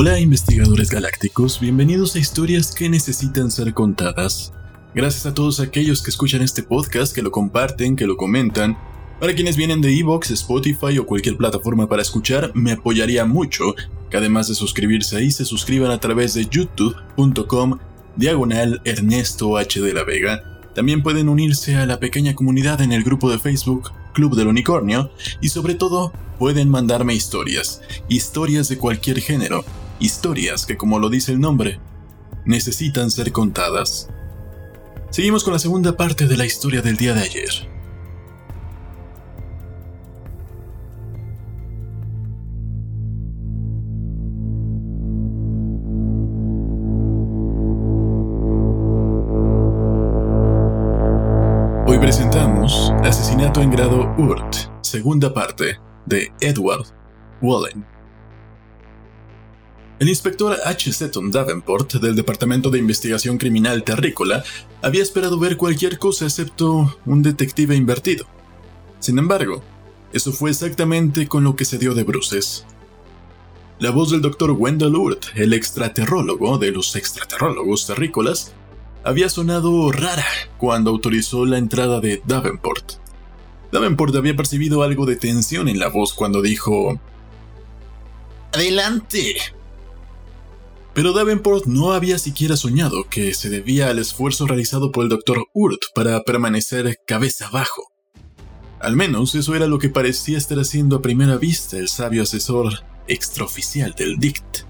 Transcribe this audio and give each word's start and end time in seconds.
Hola 0.00 0.18
investigadores 0.18 0.88
galácticos, 0.88 1.60
bienvenidos 1.60 2.16
a 2.16 2.20
historias 2.20 2.74
que 2.74 2.88
necesitan 2.88 3.50
ser 3.50 3.74
contadas. 3.74 4.50
Gracias 4.94 5.26
a 5.26 5.34
todos 5.34 5.60
aquellos 5.60 6.02
que 6.02 6.08
escuchan 6.08 6.40
este 6.40 6.62
podcast, 6.62 7.14
que 7.14 7.20
lo 7.20 7.30
comparten, 7.30 7.96
que 7.96 8.06
lo 8.06 8.16
comentan. 8.16 8.78
Para 9.20 9.34
quienes 9.34 9.58
vienen 9.58 9.82
de 9.82 9.94
Evox, 9.94 10.30
Spotify 10.30 10.98
o 10.98 11.04
cualquier 11.04 11.36
plataforma 11.36 11.86
para 11.86 12.00
escuchar, 12.00 12.50
me 12.54 12.72
apoyaría 12.72 13.26
mucho 13.26 13.74
que 14.10 14.16
además 14.16 14.48
de 14.48 14.54
suscribirse 14.54 15.18
ahí, 15.18 15.30
se 15.30 15.44
suscriban 15.44 15.90
a 15.90 16.00
través 16.00 16.32
de 16.32 16.46
youtube.com 16.46 17.78
diagonal 18.16 18.80
Ernesto 18.86 19.58
H. 19.58 19.82
de 19.82 19.92
la 19.92 20.04
Vega. 20.04 20.62
También 20.74 21.02
pueden 21.02 21.28
unirse 21.28 21.76
a 21.76 21.84
la 21.84 22.00
pequeña 22.00 22.34
comunidad 22.34 22.80
en 22.80 22.92
el 22.92 23.04
grupo 23.04 23.30
de 23.30 23.38
Facebook 23.38 23.92
Club 24.14 24.34
del 24.34 24.48
Unicornio 24.48 25.10
y 25.42 25.50
sobre 25.50 25.74
todo 25.74 26.10
pueden 26.38 26.70
mandarme 26.70 27.12
historias, 27.12 27.82
historias 28.08 28.70
de 28.70 28.78
cualquier 28.78 29.20
género, 29.20 29.62
historias 30.00 30.66
que 30.66 30.76
como 30.76 30.98
lo 30.98 31.10
dice 31.10 31.32
el 31.32 31.40
nombre, 31.40 31.78
necesitan 32.44 33.10
ser 33.10 33.30
contadas. 33.30 34.08
Seguimos 35.10 35.44
con 35.44 35.52
la 35.52 35.58
segunda 35.58 35.96
parte 35.96 36.26
de 36.26 36.36
la 36.36 36.46
historia 36.46 36.82
del 36.82 36.96
día 36.96 37.14
de 37.14 37.20
ayer. 37.20 37.68
Hoy 51.86 51.98
presentamos 51.98 52.92
Asesinato 53.02 53.60
en 53.60 53.70
grado 53.70 54.14
Urt, 54.16 54.54
segunda 54.80 55.34
parte, 55.34 55.76
de 56.06 56.32
Edward 56.40 56.86
Wallen. 57.42 57.99
El 60.00 60.08
inspector 60.08 60.56
H. 60.64 60.94
Seton 60.94 61.30
Davenport 61.30 61.96
del 61.96 62.16
Departamento 62.16 62.70
de 62.70 62.78
Investigación 62.78 63.36
Criminal 63.36 63.84
Terrícola 63.84 64.42
había 64.80 65.02
esperado 65.02 65.38
ver 65.38 65.58
cualquier 65.58 65.98
cosa 65.98 66.24
excepto 66.24 66.96
un 67.04 67.22
detective 67.22 67.76
invertido. 67.76 68.24
Sin 68.98 69.18
embargo, 69.18 69.62
eso 70.14 70.32
fue 70.32 70.48
exactamente 70.48 71.28
con 71.28 71.44
lo 71.44 71.54
que 71.54 71.66
se 71.66 71.76
dio 71.76 71.92
de 71.92 72.04
bruces. 72.04 72.64
La 73.78 73.90
voz 73.90 74.10
del 74.10 74.22
Dr. 74.22 74.52
Wendell 74.52 74.96
Urt, 74.96 75.26
el 75.34 75.52
extraterrólogo 75.52 76.56
de 76.56 76.70
los 76.70 76.96
extraterrólogos 76.96 77.86
terrícolas, 77.86 78.54
había 79.04 79.28
sonado 79.28 79.92
rara 79.92 80.24
cuando 80.56 80.88
autorizó 80.88 81.44
la 81.44 81.58
entrada 81.58 82.00
de 82.00 82.22
Davenport. 82.24 82.92
Davenport 83.70 84.16
había 84.16 84.34
percibido 84.34 84.82
algo 84.82 85.04
de 85.04 85.16
tensión 85.16 85.68
en 85.68 85.78
la 85.78 85.88
voz 85.88 86.14
cuando 86.14 86.40
dijo... 86.40 86.98
Adelante. 88.54 89.59
Pero 90.92 91.12
Davenport 91.12 91.66
no 91.66 91.92
había 91.92 92.18
siquiera 92.18 92.56
soñado 92.56 93.04
que 93.08 93.32
se 93.34 93.48
debía 93.48 93.88
al 93.90 93.98
esfuerzo 93.98 94.46
realizado 94.46 94.90
por 94.90 95.04
el 95.04 95.08
Dr. 95.08 95.44
Urt 95.54 95.80
para 95.94 96.20
permanecer 96.22 96.98
cabeza 97.06 97.46
abajo. 97.46 97.88
Al 98.80 98.96
menos 98.96 99.34
eso 99.34 99.54
era 99.54 99.66
lo 99.66 99.78
que 99.78 99.88
parecía 99.88 100.38
estar 100.38 100.58
haciendo 100.58 100.96
a 100.96 101.02
primera 101.02 101.36
vista 101.36 101.76
el 101.76 101.88
sabio 101.88 102.22
asesor 102.22 102.82
extraoficial 103.06 103.94
del 103.96 104.18
DICT. 104.18 104.64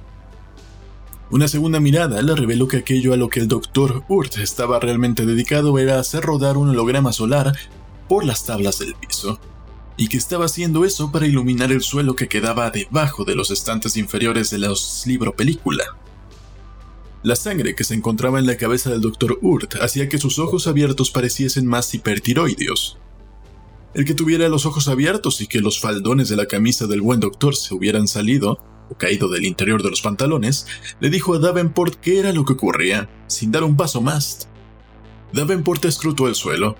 Una 1.31 1.47
segunda 1.47 1.79
mirada 1.79 2.21
le 2.21 2.35
reveló 2.35 2.67
que 2.67 2.79
aquello 2.79 3.13
a 3.15 3.17
lo 3.17 3.29
que 3.29 3.39
el 3.39 3.47
Dr. 3.47 4.03
Urt 4.09 4.39
estaba 4.39 4.81
realmente 4.81 5.25
dedicado 5.25 5.79
era 5.79 6.01
hacer 6.01 6.25
rodar 6.25 6.57
un 6.57 6.71
holograma 6.71 7.13
solar 7.13 7.57
por 8.09 8.25
las 8.25 8.45
tablas 8.45 8.81
del 8.81 8.97
piso, 8.97 9.39
y 9.97 10.09
que 10.09 10.17
estaba 10.17 10.47
haciendo 10.47 10.85
eso 10.85 11.13
para 11.13 11.29
iluminar 11.29 11.71
el 11.71 11.83
suelo 11.83 12.17
que 12.17 12.27
quedaba 12.27 12.71
debajo 12.71 13.25
de 13.25 13.37
los 13.37 13.53
estantes 13.53 13.97
inferiores 13.97 14.51
de 14.51 14.59
los 14.59 15.05
libro 15.07 15.37
película. 15.37 15.85
La 17.23 17.37
sangre 17.37 17.75
que 17.75 17.85
se 17.85 17.93
encontraba 17.95 18.39
en 18.39 18.47
la 18.47 18.57
cabeza 18.57 18.89
del 18.89 19.03
Dr. 19.03 19.39
Urt 19.43 19.75
hacía 19.83 20.09
que 20.09 20.17
sus 20.17 20.39
ojos 20.39 20.67
abiertos 20.67 21.11
pareciesen 21.11 21.67
más 21.67 21.93
hipertiroideos. 21.93 22.99
El 23.93 24.07
que 24.07 24.15
tuviera 24.15 24.49
los 24.49 24.65
ojos 24.65 24.89
abiertos 24.89 25.43
y 25.43 25.47
que 25.47 25.61
los 25.61 25.81
faldones 25.81 26.31
de 26.31 26.37
la 26.37 26.47
camisa 26.47 26.87
del 26.87 27.03
buen 27.03 27.21
doctor 27.21 27.55
se 27.55 27.75
hubieran 27.75 28.09
salido, 28.09 28.59
o 28.89 28.95
caído 28.95 29.29
del 29.29 29.45
interior 29.45 29.83
de 29.83 29.91
los 29.91 30.01
pantalones, 30.01 30.67
le 30.99 31.11
dijo 31.11 31.35
a 31.35 31.39
Davenport 31.39 31.97
qué 31.97 32.21
era 32.21 32.33
lo 32.33 32.47
que 32.47 32.55
ocurría, 32.55 33.11
sin 33.27 33.53
dar 33.53 33.65
un 33.65 33.77
paso 33.77 34.01
más. 34.01 34.49
Davenport 35.35 35.85
escrutó 35.85 36.27
el 36.27 36.35
suelo. 36.35 36.77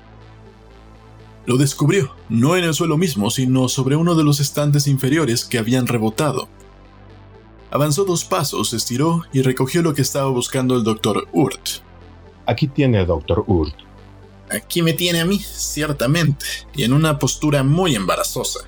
Lo 1.45 1.59
descubrió, 1.59 2.15
no 2.31 2.57
en 2.57 2.65
el 2.65 2.73
suelo 2.73 2.97
mismo, 2.97 3.31
sino 3.31 3.69
sobre 3.69 3.97
uno 3.97 4.15
de 4.15 4.25
los 4.25 4.41
estantes 4.41 4.87
inferiores 4.87 5.45
que 5.45 5.59
habían 5.59 5.87
rebotado, 5.87 6.49
Avanzó 7.71 8.05
dos 8.05 8.25
pasos, 8.25 8.73
estiró 8.73 9.23
y 9.33 9.43
recogió 9.43 9.83
lo 9.83 9.95
que 9.95 10.03
estaba 10.03 10.29
buscando 10.29 10.77
el 10.77 10.85
doctor 10.85 11.29
Urt. 11.33 11.83
Aquí 12.47 12.67
tiene, 12.67 13.05
doctor 13.07 13.45
Urt. 13.47 13.75
Aquí 14.51 14.83
me 14.83 14.93
tiene 14.93 15.21
a 15.21 15.25
mí, 15.25 15.39
ciertamente, 15.39 16.45
y 16.75 16.83
en 16.83 16.93
una 16.93 17.19
postura 17.19 17.63
muy 17.63 17.95
embarazosa. 17.95 18.61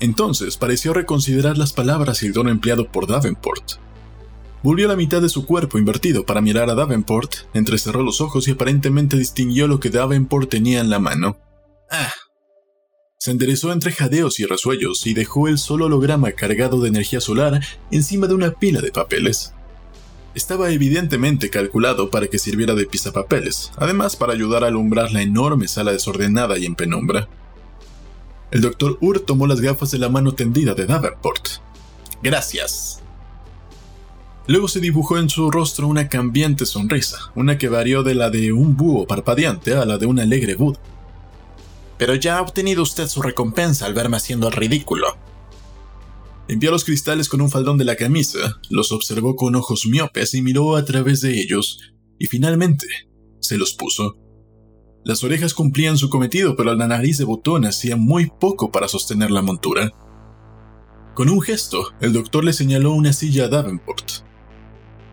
Entonces 0.00 0.56
pareció 0.56 0.94
reconsiderar 0.94 1.58
las 1.58 1.72
palabras 1.72 2.22
y 2.22 2.26
el 2.26 2.32
tono 2.32 2.50
empleado 2.50 2.90
por 2.90 3.06
Davenport. 3.06 3.72
Volvió 4.62 4.88
la 4.88 4.96
mitad 4.96 5.20
de 5.20 5.28
su 5.28 5.44
cuerpo 5.44 5.78
invertido 5.78 6.24
para 6.24 6.40
mirar 6.40 6.70
a 6.70 6.74
Davenport, 6.74 7.34
entrecerró 7.52 8.02
los 8.02 8.22
ojos 8.22 8.48
y 8.48 8.52
aparentemente 8.52 9.18
distinguió 9.18 9.68
lo 9.68 9.78
que 9.78 9.90
Davenport 9.90 10.48
tenía 10.48 10.80
en 10.80 10.88
la 10.88 10.98
mano. 10.98 11.36
Ah, 11.90 12.12
se 13.24 13.30
enderezó 13.30 13.72
entre 13.72 13.90
jadeos 13.90 14.38
y 14.38 14.44
resuellos 14.44 15.06
y 15.06 15.14
dejó 15.14 15.48
el 15.48 15.56
solo 15.56 15.86
holograma 15.86 16.32
cargado 16.32 16.82
de 16.82 16.90
energía 16.90 17.22
solar 17.22 17.64
encima 17.90 18.26
de 18.26 18.34
una 18.34 18.50
pila 18.50 18.82
de 18.82 18.92
papeles. 18.92 19.54
Estaba 20.34 20.70
evidentemente 20.70 21.48
calculado 21.48 22.10
para 22.10 22.26
que 22.26 22.38
sirviera 22.38 22.74
de 22.74 22.84
pisapapeles, 22.84 23.72
además 23.76 24.14
para 24.14 24.34
ayudar 24.34 24.62
a 24.62 24.66
alumbrar 24.66 25.10
la 25.10 25.22
enorme 25.22 25.68
sala 25.68 25.92
desordenada 25.92 26.58
y 26.58 26.66
en 26.66 26.74
penumbra. 26.74 27.26
El 28.50 28.60
doctor 28.60 28.98
Ur 29.00 29.20
tomó 29.20 29.46
las 29.46 29.62
gafas 29.62 29.90
de 29.90 30.00
la 30.00 30.10
mano 30.10 30.34
tendida 30.34 30.74
de 30.74 30.84
Davenport. 30.84 31.48
Gracias. 32.22 33.00
Luego 34.46 34.68
se 34.68 34.80
dibujó 34.80 35.16
en 35.16 35.30
su 35.30 35.50
rostro 35.50 35.88
una 35.88 36.10
cambiante 36.10 36.66
sonrisa, 36.66 37.32
una 37.34 37.56
que 37.56 37.70
varió 37.70 38.02
de 38.02 38.16
la 38.16 38.28
de 38.28 38.52
un 38.52 38.76
búho 38.76 39.06
parpadeante 39.06 39.72
a 39.72 39.86
la 39.86 39.96
de 39.96 40.04
un 40.04 40.20
alegre 40.20 40.56
Bud 40.56 40.76
pero 41.98 42.14
ya 42.14 42.38
ha 42.38 42.42
obtenido 42.42 42.82
usted 42.82 43.08
su 43.08 43.22
recompensa 43.22 43.86
al 43.86 43.94
verme 43.94 44.16
haciendo 44.16 44.48
el 44.48 44.54
ridículo. 44.54 45.06
Limpió 46.48 46.70
los 46.70 46.84
cristales 46.84 47.28
con 47.28 47.40
un 47.40 47.50
faldón 47.50 47.78
de 47.78 47.84
la 47.84 47.96
camisa, 47.96 48.60
los 48.68 48.92
observó 48.92 49.34
con 49.34 49.54
ojos 49.54 49.86
miopes 49.86 50.34
y 50.34 50.42
miró 50.42 50.76
a 50.76 50.84
través 50.84 51.20
de 51.20 51.40
ellos, 51.40 51.80
y 52.18 52.26
finalmente 52.26 52.86
se 53.40 53.56
los 53.56 53.74
puso. 53.74 54.16
Las 55.04 55.22
orejas 55.22 55.52
cumplían 55.54 55.98
su 55.98 56.08
cometido, 56.08 56.56
pero 56.56 56.74
la 56.74 56.86
nariz 56.86 57.18
de 57.18 57.24
botón 57.24 57.66
hacía 57.66 57.96
muy 57.96 58.30
poco 58.40 58.70
para 58.70 58.88
sostener 58.88 59.30
la 59.30 59.42
montura. 59.42 59.90
Con 61.14 61.28
un 61.28 61.40
gesto, 61.40 61.92
el 62.00 62.12
doctor 62.12 62.44
le 62.44 62.52
señaló 62.52 62.92
una 62.92 63.12
silla 63.12 63.44
a 63.44 63.48
Davenport. 63.48 64.24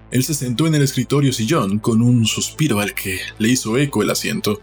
Él 0.09 0.23
se 0.23 0.33
sentó 0.33 0.67
en 0.67 0.75
el 0.75 0.81
escritorio 0.81 1.31
sillón 1.31 1.79
con 1.79 2.01
un 2.01 2.25
suspiro 2.25 2.79
al 2.79 2.93
que 2.93 3.19
le 3.37 3.49
hizo 3.49 3.77
eco 3.77 4.01
el 4.01 4.09
asiento. 4.09 4.59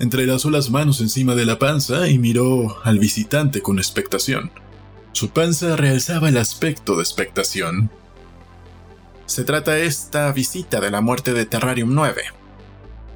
Entrelazó 0.00 0.50
las 0.50 0.70
manos 0.70 1.00
encima 1.00 1.36
de 1.36 1.46
la 1.46 1.58
panza 1.58 2.08
y 2.08 2.18
miró 2.18 2.76
al 2.82 2.98
visitante 2.98 3.62
con 3.62 3.78
expectación. 3.78 4.50
Su 5.12 5.30
panza 5.30 5.76
realzaba 5.76 6.28
el 6.28 6.36
aspecto 6.36 6.96
de 6.96 7.02
expectación. 7.02 7.90
Se 9.26 9.44
trata 9.44 9.78
esta 9.78 10.32
visita 10.32 10.80
de 10.80 10.90
la 10.90 11.00
muerte 11.00 11.32
de 11.32 11.46
Terrarium 11.46 11.94
9. 11.94 12.22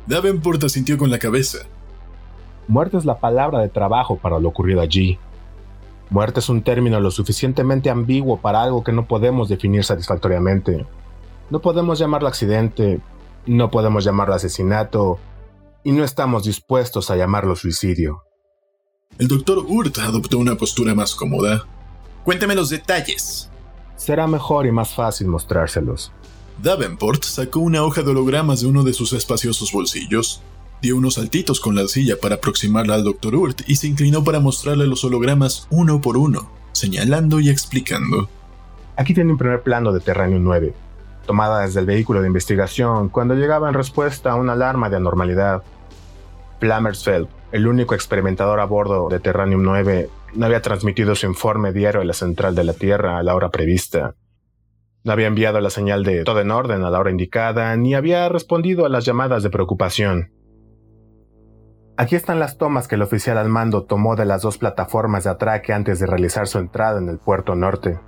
Davenport 0.07 0.63
asintió 0.63 0.97
con 0.97 1.11
la 1.11 1.19
cabeza. 1.19 1.59
Muerte 2.69 2.97
es 2.97 3.05
la 3.05 3.19
palabra 3.19 3.59
de 3.59 3.69
trabajo 3.69 4.17
para 4.17 4.39
lo 4.39 4.49
ocurrido 4.49 4.81
allí. 4.81 5.19
Muerte 6.11 6.39
es 6.39 6.49
un 6.49 6.63
término 6.63 7.01
lo 7.01 7.11
suficientemente 7.11 7.91
ambiguo 7.91 8.39
para 8.39 8.63
algo 8.63 8.85
que 8.85 8.93
no 8.93 9.07
podemos 9.07 9.49
definir 9.49 9.85
satisfactoriamente. 9.85 10.87
No 11.51 11.61
podemos 11.61 11.99
llamarlo 11.99 12.29
accidente, 12.29 13.01
no 13.47 13.71
podemos 13.71 14.05
llamarlo 14.05 14.35
asesinato, 14.35 15.19
y 15.89 15.93
no 15.93 16.05
estamos 16.05 16.45
dispuestos 16.45 17.11
a 17.11 17.17
llamarlo 17.17 17.57
suicidio. 17.57 18.23
El 19.19 19.27
doctor 19.27 19.65
Urt 19.67 19.97
adoptó 20.01 20.37
una 20.37 20.55
postura 20.55 20.95
más 20.95 21.15
cómoda. 21.15 21.67
Cuénteme 22.25 22.55
los 22.55 22.69
detalles. 22.69 23.49
Será 23.97 24.27
mejor 24.27 24.67
y 24.67 24.71
más 24.71 24.95
fácil 24.95 25.29
mostrárselos. 25.29 26.13
Davenport 26.63 27.25
sacó 27.25 27.61
una 27.61 27.85
hoja 27.85 28.03
de 28.03 28.11
hologramas 28.11 28.61
de 28.61 28.67
uno 28.67 28.83
de 28.83 28.93
sus 28.93 29.15
espaciosos 29.15 29.73
bolsillos, 29.73 30.43
dio 30.83 30.95
unos 30.95 31.15
saltitos 31.15 31.59
con 31.59 31.75
la 31.75 31.89
silla 31.89 32.17
para 32.21 32.35
aproximarla 32.35 32.97
al 32.97 33.05
doctor 33.05 33.35
Urt 33.35 33.63
y 33.67 33.77
se 33.77 33.87
inclinó 33.87 34.23
para 34.23 34.41
mostrarle 34.41 34.87
los 34.87 35.03
hologramas 35.05 35.69
uno 35.71 36.03
por 36.03 36.19
uno, 36.19 36.51
señalando 36.73 37.41
y 37.41 37.49
explicando. 37.49 38.29
Aquí 38.97 39.15
tiene 39.15 39.33
un 39.33 39.39
primer 39.39 39.63
plano 39.63 39.95
de 39.95 40.01
Terráneo 40.01 40.39
9, 40.39 40.75
tomada 41.25 41.61
desde 41.61 41.81
el 41.81 41.87
vehículo 41.87 42.21
de 42.21 42.27
investigación 42.27 43.09
cuando 43.09 43.35
llegaba 43.35 43.69
en 43.69 43.75
respuesta 43.75 44.33
a 44.33 44.35
una 44.35 44.53
alarma 44.53 44.91
de 44.91 44.97
anormalidad. 44.97 45.63
Flammersfeld, 46.61 47.29
el 47.53 47.67
único 47.67 47.95
experimentador 47.95 48.61
a 48.61 48.65
bordo 48.65 49.09
de 49.09 49.21
Terranium 49.21 49.63
9, 49.63 50.09
no 50.35 50.47
había 50.47 50.63
transmitido 50.63 51.15
su 51.15 51.27
informe 51.27 51.73
diario 51.73 52.01
a 52.01 52.05
la 52.05 52.13
central 52.13 52.55
de 52.55 52.65
la 52.65 52.73
Tierra 52.73 53.19
a 53.19 53.23
la 53.23 53.35
hora 53.35 53.51
prevista. 53.51 54.15
No 55.05 55.13
había 55.13 55.29
enviado 55.29 55.61
la 55.61 55.71
señal 55.71 56.05
de 56.05 56.25
todo 56.25 56.41
en 56.41 56.51
orden 56.51 56.83
a 56.83 56.91
la 56.91 56.99
hora 56.99 57.11
indicada, 57.11 57.75
ni 57.77 57.95
había 57.95 58.29
respondido 58.29 58.85
a 58.85 58.89
las 58.89 59.05
llamadas 59.05 59.43
de 59.43 59.51
preocupación. 59.51 60.33
Aquí 61.97 62.15
están 62.15 62.39
las 62.39 62.59
tomas 62.59 62.87
que 62.87 62.95
el 62.95 63.03
oficial 63.03 63.39
al 63.39 63.49
mando 63.49 63.85
tomó 63.85 64.15
de 64.15 64.25
las 64.25 64.43
dos 64.43 64.59
plataformas 64.59 65.25
de 65.25 65.31
atraque 65.31 65.73
antes 65.73 65.99
de 65.99 66.07
realizar 66.07 66.47
su 66.47 66.59
entrada 66.59 66.99
en 66.99 67.09
el 67.09 67.19
puerto 67.19 67.55
norte. 67.55 67.99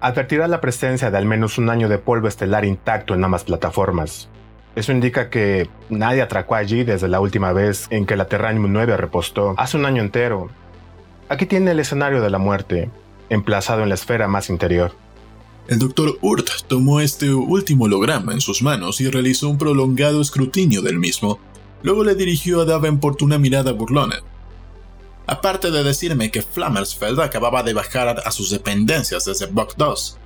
Advertirá 0.00 0.48
la 0.48 0.60
presencia 0.60 1.10
de 1.10 1.18
al 1.18 1.26
menos 1.26 1.58
un 1.58 1.68
año 1.68 1.88
de 1.88 1.98
polvo 1.98 2.28
estelar 2.28 2.64
intacto 2.64 3.14
en 3.14 3.24
ambas 3.24 3.44
plataformas. 3.44 4.30
Eso 4.76 4.92
indica 4.92 5.30
que 5.30 5.68
nadie 5.88 6.22
atracó 6.22 6.56
allí 6.56 6.84
desde 6.84 7.08
la 7.08 7.20
última 7.20 7.52
vez 7.52 7.86
en 7.90 8.06
que 8.06 8.16
la 8.16 8.26
Terranium 8.26 8.72
9 8.72 8.96
repostó, 8.96 9.54
hace 9.56 9.76
un 9.76 9.86
año 9.86 10.02
entero. 10.02 10.50
Aquí 11.28 11.46
tiene 11.46 11.70
el 11.70 11.80
escenario 11.80 12.20
de 12.20 12.30
la 12.30 12.38
muerte, 12.38 12.90
emplazado 13.28 13.82
en 13.82 13.88
la 13.88 13.94
esfera 13.94 14.28
más 14.28 14.50
interior. 14.50 14.92
El 15.68 15.78
doctor 15.78 16.18
Urt 16.20 16.48
tomó 16.68 17.00
este 17.00 17.32
último 17.32 17.84
holograma 17.84 18.32
en 18.32 18.40
sus 18.40 18.62
manos 18.62 19.00
y 19.00 19.08
realizó 19.08 19.48
un 19.48 19.58
prolongado 19.58 20.20
escrutinio 20.20 20.82
del 20.82 20.98
mismo, 20.98 21.38
Luego 21.84 22.02
le 22.02 22.14
dirigió 22.14 22.62
a 22.62 22.64
Davenport 22.64 23.20
una 23.20 23.36
mirada 23.36 23.72
burlona. 23.72 24.22
Aparte 25.26 25.70
de 25.70 25.84
decirme 25.84 26.30
que 26.30 26.40
Flammersfeld 26.40 27.20
acababa 27.20 27.62
de 27.62 27.74
bajar 27.74 28.22
a 28.24 28.30
sus 28.30 28.48
dependencias 28.48 29.26
desde 29.26 29.46
Buck 29.46 29.76
2, 29.76 30.18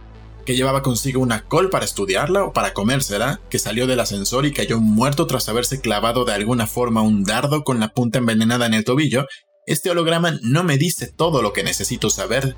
que 0.49 0.57
llevaba 0.57 0.83
consigo 0.83 1.21
una 1.21 1.45
col 1.45 1.69
para 1.69 1.85
estudiarla 1.85 2.43
o 2.43 2.55
para 2.55 2.73
comérsela, 2.73 3.39
que 3.51 3.59
salió 3.59 3.87
del 3.87 4.01
ascensor 4.01 4.47
y 4.47 4.55
cayó 4.55 4.81
muerto 4.81 5.27
tras 5.27 5.47
haberse 5.51 5.83
clavado 5.83 6.25
de 6.25 6.33
alguna 6.33 6.67
forma 6.67 7.03
un 7.03 7.23
dardo 7.23 7.65
con 7.65 7.81
la 7.81 7.89
punta 7.89 8.17
envenenada 8.17 8.65
en 8.65 8.73
el 8.73 8.83
tobillo, 8.83 9.27
este 9.67 9.91
holograma 9.91 10.39
no 10.41 10.65
me 10.65 10.79
dice 10.79 11.13
todo 11.15 11.43
lo 11.43 11.53
que 11.53 11.65
necesito 11.65 12.09
saber. 12.09 12.57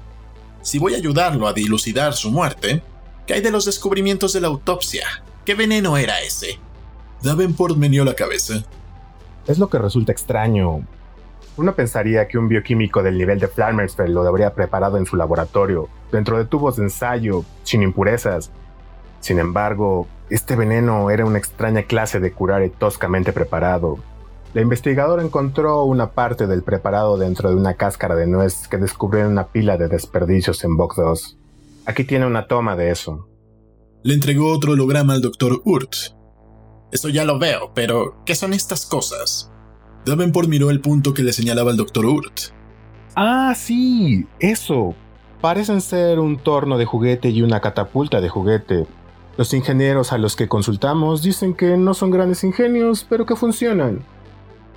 Si 0.63 0.79
voy 0.79 0.95
a 0.95 0.99
ayudarlo 0.99 1.49
a 1.49 1.53
dilucidar 1.53 2.15
su 2.15 2.31
muerte, 2.31 2.81
¿qué 3.27 3.35
hay 3.35 3.41
de 3.41 3.51
los 3.51 3.65
descubrimientos 3.65 4.33
de 4.35 4.43
la 4.43 4.47
autopsia? 4.47 5.25
¿Qué 5.45 5.57
veneno 5.57 5.97
era 5.97 6.21
ese? 6.21 6.61
Davenport 7.25 7.77
meneó 7.77 8.05
la 8.05 8.15
cabeza. 8.15 8.65
Es 9.49 9.59
lo 9.59 9.69
que 9.69 9.79
resulta 9.79 10.13
extraño. 10.13 10.87
Uno 11.57 11.75
pensaría 11.75 12.27
que 12.29 12.39
un 12.39 12.49
bioquímico 12.49 13.03
del 13.03 13.19
nivel 13.19 13.39
de 13.39 13.49
Flammersfeld 13.49 14.15
lo 14.15 14.27
habría 14.27 14.55
preparado 14.55 14.97
en 14.97 15.07
su 15.07 15.17
laboratorio, 15.17 15.89
dentro 16.11 16.39
de 16.39 16.45
tubos 16.45 16.77
de 16.77 16.85
ensayo, 16.85 17.45
sin 17.63 17.83
impurezas. 17.83 18.51
Sin 19.21 19.39
embargo, 19.39 20.07
este 20.31 20.57
veneno 20.57 21.11
era 21.11 21.25
una 21.25 21.39
extraña 21.39 21.83
clase 21.83 22.21
de 22.21 22.33
curare 22.33 22.71
toscamente 22.71 23.33
preparado. 23.33 23.99
La 24.55 24.63
investigadora 24.63 25.23
encontró 25.23 25.85
una 25.85 26.11
parte 26.11 26.47
del 26.47 26.63
preparado 26.63 27.19
dentro 27.19 27.51
de 27.51 27.57
una 27.57 27.75
cáscara 27.75 28.17
de 28.17 28.27
nuez 28.27 28.67
que 28.69 28.79
descubrió 28.79 29.25
en 29.25 29.33
una 29.33 29.49
pila 29.49 29.77
de 29.77 29.89
desperdicios 29.89 30.65
en 30.65 30.77
Box 30.77 30.97
2. 30.97 31.39
Aquí 31.87 32.05
tiene 32.05 32.27
una 32.27 32.47
toma 32.47 32.77
de 32.77 32.91
eso. 32.91 33.29
Le 34.03 34.15
entregó 34.15 34.51
otro 34.53 34.73
holograma 34.73 35.13
al 35.13 35.21
Dr. 35.21 35.61
Urt, 35.65 35.95
eso 36.93 37.09
ya 37.09 37.25
lo 37.25 37.39
veo, 37.39 37.73
pero 37.75 38.23
¿qué 38.27 38.35
son 38.35 38.53
estas 38.53 38.85
cosas? 38.85 39.50
Davenport 40.05 40.49
miró 40.49 40.71
el 40.71 40.81
punto 40.81 41.15
que 41.15 41.23
le 41.23 41.33
señalaba 41.33 41.71
el 41.71 41.77
Dr. 41.77 42.07
Urt. 42.07 42.41
Ah, 43.15 43.55
sí, 43.57 44.27
eso. 44.39 44.95
Parecen 45.41 45.81
ser 45.81 46.19
un 46.19 46.39
torno 46.39 46.79
de 46.79 46.85
juguete 46.85 47.31
y 47.31 47.43
una 47.43 47.61
catapulta 47.61 48.21
de 48.21 48.29
juguete. 48.29 48.87
Los 49.37 49.55
ingenieros 49.55 50.13
a 50.13 50.19
los 50.19 50.37
que 50.37 50.49
consultamos 50.49 51.23
dicen 51.23 51.55
que 51.55 51.77
no 51.77 51.95
son 51.95 52.11
grandes 52.11 52.45
ingenios, 52.45 53.07
pero 53.09 53.25
que 53.27 53.37
funcionan. 53.37 54.05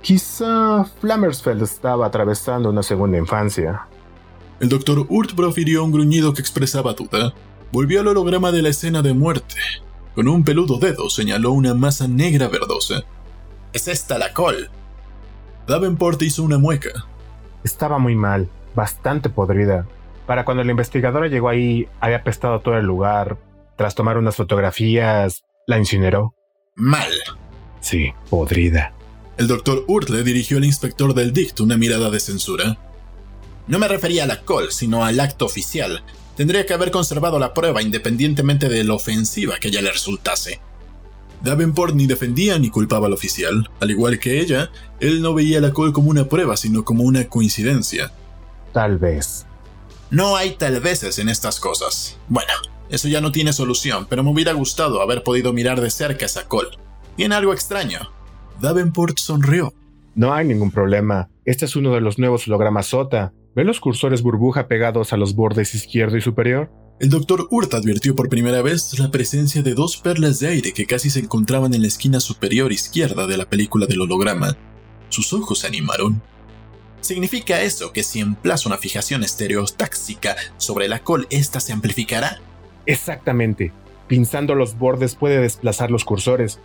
Quizá 0.00 0.84
Flammersfeld 1.00 1.62
estaba 1.62 2.06
atravesando 2.06 2.70
una 2.70 2.82
segunda 2.82 3.18
infancia. 3.18 3.86
El 4.60 4.68
Dr. 4.68 5.06
Urt 5.08 5.34
profirió 5.34 5.84
un 5.84 5.92
gruñido 5.92 6.32
que 6.32 6.40
expresaba 6.40 6.94
duda. 6.94 7.34
Volvió 7.72 8.00
al 8.00 8.08
holograma 8.08 8.52
de 8.52 8.62
la 8.62 8.68
escena 8.68 9.02
de 9.02 9.14
muerte. 9.14 9.56
Con 10.14 10.28
un 10.28 10.44
peludo 10.44 10.78
dedo 10.78 11.10
señaló 11.10 11.52
una 11.52 11.74
masa 11.74 12.06
negra 12.06 12.48
verdosa. 12.48 13.02
Es 13.72 13.88
esta 13.88 14.16
la 14.16 14.32
col. 14.32 14.70
Davenport 15.66 16.20
hizo 16.22 16.42
una 16.42 16.58
mueca. 16.58 16.90
Estaba 17.64 17.98
muy 17.98 18.14
mal, 18.14 18.48
bastante 18.74 19.30
podrida. 19.30 19.86
Para 20.26 20.44
cuando 20.44 20.64
la 20.64 20.70
investigadora 20.70 21.28
llegó 21.28 21.48
ahí, 21.48 21.88
había 22.00 22.18
apestado 22.18 22.60
todo 22.60 22.76
el 22.76 22.84
lugar. 22.84 23.38
Tras 23.76 23.94
tomar 23.94 24.18
unas 24.18 24.36
fotografías, 24.36 25.44
la 25.66 25.78
incineró. 25.78 26.34
Mal. 26.76 27.12
Sí, 27.80 28.12
podrida. 28.30 28.92
El 29.36 29.48
doctor 29.48 29.84
Urt 29.88 30.10
le 30.10 30.22
dirigió 30.22 30.58
al 30.58 30.64
inspector 30.64 31.14
del 31.14 31.32
DICT 31.32 31.60
una 31.60 31.76
mirada 31.76 32.10
de 32.10 32.20
censura. 32.20 32.78
No 33.66 33.78
me 33.78 33.88
refería 33.88 34.24
a 34.24 34.26
la 34.26 34.42
col, 34.42 34.70
sino 34.70 35.04
al 35.04 35.18
acto 35.18 35.46
oficial, 35.46 36.04
tendría 36.36 36.66
que 36.66 36.74
haber 36.74 36.90
conservado 36.90 37.38
la 37.38 37.54
prueba 37.54 37.82
independientemente 37.82 38.68
de 38.68 38.84
lo 38.84 38.96
ofensiva 38.96 39.56
que 39.58 39.68
ella 39.68 39.82
le 39.82 39.92
resultase. 39.92 40.60
Davenport 41.44 41.94
ni 41.94 42.06
defendía 42.06 42.58
ni 42.58 42.70
culpaba 42.70 43.06
al 43.06 43.12
oficial, 43.12 43.68
al 43.78 43.90
igual 43.90 44.18
que 44.18 44.40
ella, 44.40 44.70
él 44.98 45.20
no 45.20 45.34
veía 45.34 45.60
la 45.60 45.72
col 45.72 45.92
como 45.92 46.08
una 46.08 46.24
prueba, 46.24 46.56
sino 46.56 46.86
como 46.86 47.04
una 47.04 47.28
coincidencia. 47.28 48.12
Tal 48.72 48.96
vez. 48.96 49.44
No 50.10 50.36
hay 50.36 50.56
tal 50.56 50.80
veces 50.80 51.18
en 51.18 51.28
estas 51.28 51.60
cosas. 51.60 52.18
Bueno, 52.28 52.52
eso 52.88 53.08
ya 53.08 53.20
no 53.20 53.30
tiene 53.30 53.52
solución, 53.52 54.06
pero 54.08 54.24
me 54.24 54.30
hubiera 54.30 54.54
gustado 54.54 55.02
haber 55.02 55.22
podido 55.22 55.52
mirar 55.52 55.82
de 55.82 55.90
cerca 55.90 56.24
esa 56.24 56.48
col. 56.48 56.78
Tiene 57.14 57.34
algo 57.34 57.52
extraño. 57.52 58.00
Davenport 58.62 59.18
sonrió. 59.18 59.74
No 60.14 60.32
hay 60.32 60.46
ningún 60.46 60.70
problema. 60.70 61.28
Este 61.44 61.66
es 61.66 61.76
uno 61.76 61.92
de 61.92 62.00
los 62.00 62.18
nuevos 62.18 62.48
hologramas 62.48 62.86
SOTA. 62.86 63.34
¿Ve 63.54 63.64
los 63.64 63.80
cursores 63.80 64.22
burbuja 64.22 64.66
pegados 64.66 65.12
a 65.12 65.18
los 65.18 65.34
bordes 65.34 65.74
izquierdo 65.74 66.16
y 66.16 66.22
superior? 66.22 66.70
El 67.00 67.10
doctor 67.10 67.48
Hurt 67.50 67.74
advirtió 67.74 68.14
por 68.14 68.28
primera 68.28 68.62
vez 68.62 68.96
la 69.00 69.10
presencia 69.10 69.62
de 69.64 69.74
dos 69.74 69.96
perlas 69.96 70.38
de 70.38 70.46
aire 70.46 70.72
que 70.72 70.86
casi 70.86 71.10
se 71.10 71.18
encontraban 71.18 71.74
en 71.74 71.80
la 71.80 71.88
esquina 71.88 72.20
superior 72.20 72.72
izquierda 72.72 73.26
de 73.26 73.36
la 73.36 73.46
película 73.46 73.86
del 73.86 74.02
holograma. 74.02 74.56
Sus 75.08 75.32
ojos 75.32 75.58
se 75.58 75.66
animaron. 75.66 76.22
¿Significa 77.00 77.62
eso 77.62 77.92
que 77.92 78.04
si 78.04 78.20
emplazo 78.20 78.68
una 78.68 78.78
fijación 78.78 79.24
estereotáxica 79.24 80.36
sobre 80.56 80.86
la 80.86 81.00
col, 81.00 81.26
esta 81.30 81.58
se 81.58 81.72
amplificará? 81.72 82.38
Exactamente. 82.86 83.72
Pinzando 84.06 84.54
los 84.54 84.78
bordes 84.78 85.16
puede 85.16 85.40
desplazar 85.40 85.90
los 85.90 86.04
cursores. 86.04 86.60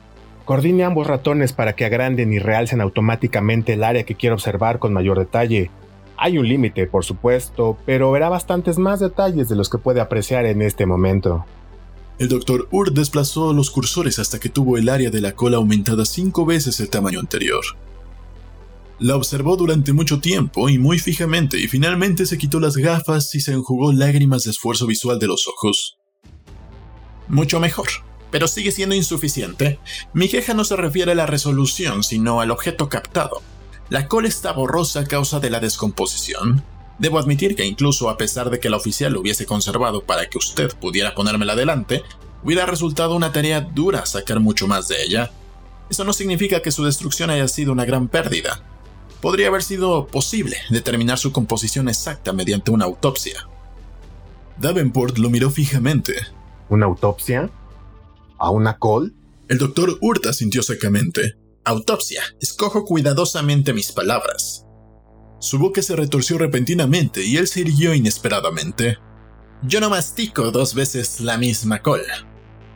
Coordine 0.45 0.83
ambos 0.83 1.07
ratones 1.07 1.53
para 1.53 1.73
que 1.73 1.85
agranden 1.85 2.33
y 2.33 2.39
realcen 2.39 2.81
automáticamente 2.81 3.73
el 3.73 3.83
área 3.83 4.03
que 4.03 4.15
quiero 4.15 4.35
observar 4.35 4.77
con 4.77 4.93
mayor 4.93 5.17
detalle. 5.17 5.71
Hay 6.21 6.37
un 6.37 6.49
límite, 6.49 6.85
por 6.85 7.05
supuesto, 7.05 7.77
pero 7.85 8.11
verá 8.11 8.27
bastantes 8.27 8.77
más 8.77 8.99
detalles 8.99 9.47
de 9.47 9.55
los 9.55 9.69
que 9.69 9.77
puede 9.77 10.01
apreciar 10.01 10.45
en 10.45 10.61
este 10.61 10.85
momento. 10.85 11.45
El 12.17 12.27
Dr. 12.27 12.67
Ur 12.71 12.91
desplazó 12.91 13.53
los 13.53 13.71
cursores 13.71 14.19
hasta 14.19 14.37
que 14.37 14.49
tuvo 14.49 14.77
el 14.77 14.89
área 14.89 15.11
de 15.11 15.21
la 15.21 15.31
cola 15.31 15.55
aumentada 15.55 16.03
cinco 16.03 16.45
veces 16.45 16.81
el 16.81 16.89
tamaño 16.89 17.21
anterior. 17.21 17.63
La 18.99 19.15
observó 19.15 19.55
durante 19.55 19.93
mucho 19.93 20.19
tiempo 20.19 20.67
y 20.67 20.77
muy 20.77 20.99
fijamente 20.99 21.57
y 21.57 21.69
finalmente 21.69 22.25
se 22.25 22.37
quitó 22.37 22.59
las 22.59 22.75
gafas 22.75 23.33
y 23.33 23.39
se 23.39 23.53
enjugó 23.53 23.93
lágrimas 23.93 24.43
de 24.43 24.51
esfuerzo 24.51 24.87
visual 24.87 25.19
de 25.19 25.27
los 25.27 25.47
ojos. 25.47 25.97
Mucho 27.29 27.61
mejor, 27.61 27.87
pero 28.29 28.49
sigue 28.49 28.73
siendo 28.73 28.93
insuficiente. 28.93 29.79
Mi 30.13 30.27
queja 30.27 30.53
no 30.53 30.65
se 30.65 30.75
refiere 30.75 31.13
a 31.13 31.15
la 31.15 31.27
resolución, 31.27 32.03
sino 32.03 32.41
al 32.41 32.51
objeto 32.51 32.89
captado. 32.89 33.41
La 33.89 34.07
cola 34.07 34.27
está 34.27 34.51
borrosa 34.51 34.99
a 34.99 35.05
causa 35.05 35.39
de 35.39 35.49
la 35.49 35.59
descomposición. 35.59 36.63
Debo 36.99 37.17
admitir 37.17 37.55
que 37.55 37.65
incluso 37.65 38.09
a 38.09 38.17
pesar 38.17 38.51
de 38.51 38.59
que 38.59 38.69
la 38.69 38.77
oficial 38.77 39.13
lo 39.13 39.21
hubiese 39.21 39.47
conservado 39.47 40.03
para 40.03 40.29
que 40.29 40.37
usted 40.37 40.71
pudiera 40.75 41.15
ponérmela 41.15 41.55
delante, 41.55 42.03
hubiera 42.43 42.67
resultado 42.67 43.15
una 43.15 43.31
tarea 43.31 43.61
dura 43.61 44.05
sacar 44.05 44.39
mucho 44.39 44.67
más 44.67 44.87
de 44.89 45.01
ella. 45.01 45.31
Eso 45.89 46.03
no 46.03 46.13
significa 46.13 46.61
que 46.61 46.71
su 46.71 46.85
destrucción 46.85 47.31
haya 47.31 47.47
sido 47.47 47.71
una 47.71 47.83
gran 47.83 48.09
pérdida. 48.09 48.61
Podría 49.21 49.47
haber 49.47 49.63
sido 49.63 50.05
posible 50.05 50.57
determinar 50.69 51.17
su 51.17 51.31
composición 51.31 51.89
exacta 51.89 52.31
mediante 52.31 52.69
una 52.69 52.85
autopsia. 52.85 53.47
Davenport 54.57 55.17
lo 55.17 55.31
miró 55.31 55.49
fijamente. 55.49 56.13
¿Una 56.69 56.85
autopsia? 56.85 57.49
¿A 58.37 58.51
una 58.51 58.77
col? 58.77 59.15
El 59.47 59.57
doctor 59.57 59.97
Hurta 59.99 60.31
sintió 60.31 60.61
secamente. 60.61 61.38
Autopsia. 61.65 62.23
Escojo 62.39 62.85
cuidadosamente 62.85 63.73
mis 63.73 63.91
palabras. 63.91 64.65
Su 65.39 65.59
boca 65.59 65.81
se 65.81 65.95
retorció 65.95 66.37
repentinamente 66.37 67.23
y 67.25 67.37
él 67.37 67.47
se 67.47 67.61
irguió 67.61 67.93
inesperadamente. 67.93 68.97
Yo 69.61 69.81
no 69.81 69.89
mastico 69.89 70.51
dos 70.51 70.73
veces 70.73 71.19
la 71.19 71.37
misma 71.37 71.81
cola. 71.81 72.25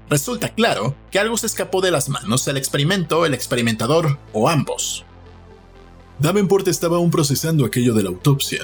Resulta 0.10 0.50
claro 0.50 0.96
que 1.12 1.20
algo 1.20 1.38
se 1.38 1.48
escapó 1.48 1.82
de 1.82 1.92
las 1.92 2.10
manos, 2.10 2.48
el 2.48 2.58
experimento, 2.58 3.26
el 3.26 3.34
experimentador 3.34 4.20
o 4.34 4.50
ambos. 4.50 5.06
Davenport 6.20 6.68
estaba 6.68 6.98
aún 6.98 7.10
procesando 7.10 7.66
aquello 7.66 7.94
de 7.94 8.04
la 8.04 8.10
autopsia. 8.10 8.62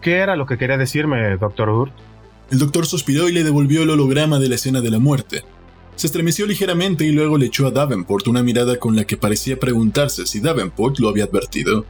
¿Qué 0.00 0.14
era 0.14 0.36
lo 0.36 0.46
que 0.46 0.58
quería 0.58 0.78
decirme, 0.78 1.36
doctor 1.36 1.68
Hurt? 1.68 1.92
El 2.50 2.60
doctor 2.60 2.86
suspiró 2.86 3.28
y 3.28 3.32
le 3.32 3.42
devolvió 3.42 3.82
el 3.82 3.90
holograma 3.90 4.38
de 4.38 4.48
la 4.48 4.54
escena 4.54 4.80
de 4.80 4.90
la 4.90 5.00
muerte. 5.00 5.44
Se 5.96 6.06
estremeció 6.06 6.46
ligeramente 6.46 7.04
y 7.04 7.10
luego 7.10 7.38
le 7.38 7.46
echó 7.46 7.66
a 7.66 7.70
Davenport 7.70 8.28
una 8.28 8.42
mirada 8.42 8.78
con 8.78 8.94
la 8.94 9.06
que 9.06 9.16
parecía 9.16 9.58
preguntarse 9.58 10.26
si 10.26 10.40
Davenport 10.40 10.98
lo 10.98 11.08
había 11.08 11.24
advertido. 11.24 11.86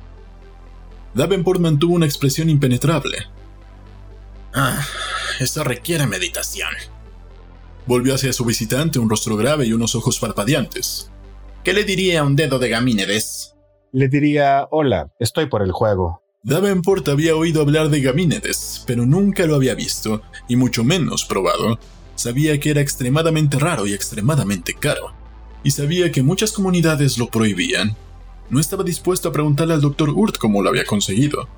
Davenport 1.12 1.60
mantuvo 1.60 1.94
una 1.94 2.06
expresión 2.06 2.48
impenetrable. 2.48 3.18
Ah, 4.54 4.80
eso 5.40 5.64
requiere 5.64 6.06
meditación. 6.06 6.70
Volvió 7.86 8.14
hacia 8.14 8.32
su 8.32 8.44
visitante 8.44 8.98
un 9.00 9.10
rostro 9.10 9.36
grave 9.36 9.66
y 9.66 9.72
unos 9.72 9.96
ojos 9.96 10.20
parpadeantes. 10.20 11.10
¿Qué 11.64 11.72
le 11.72 11.82
diría 11.82 12.20
a 12.20 12.24
un 12.24 12.36
dedo 12.36 12.60
de 12.60 12.68
Gamínedes? 12.68 13.54
Le 13.92 14.08
diría, 14.08 14.68
hola, 14.70 15.10
estoy 15.18 15.46
por 15.46 15.62
el 15.62 15.72
juego. 15.72 16.22
Davenport 16.44 17.08
había 17.08 17.34
oído 17.34 17.60
hablar 17.60 17.88
de 17.88 18.00
Gamínedes, 18.00 18.84
pero 18.86 19.04
nunca 19.04 19.46
lo 19.46 19.56
había 19.56 19.74
visto, 19.74 20.22
y 20.48 20.54
mucho 20.54 20.84
menos 20.84 21.24
probado. 21.24 21.80
Sabía 22.16 22.58
que 22.58 22.70
era 22.70 22.80
extremadamente 22.80 23.58
raro 23.58 23.86
y 23.86 23.92
extremadamente 23.92 24.74
caro, 24.74 25.12
y 25.62 25.70
sabía 25.70 26.10
que 26.10 26.22
muchas 26.22 26.52
comunidades 26.52 27.18
lo 27.18 27.28
prohibían. 27.28 27.96
No 28.50 28.58
estaba 28.58 28.82
dispuesto 28.82 29.28
a 29.28 29.32
preguntarle 29.32 29.74
al 29.74 29.80
Dr. 29.80 30.10
Urt 30.10 30.38
cómo 30.38 30.62
lo 30.62 30.70
había 30.70 30.84
conseguido. 30.84 31.48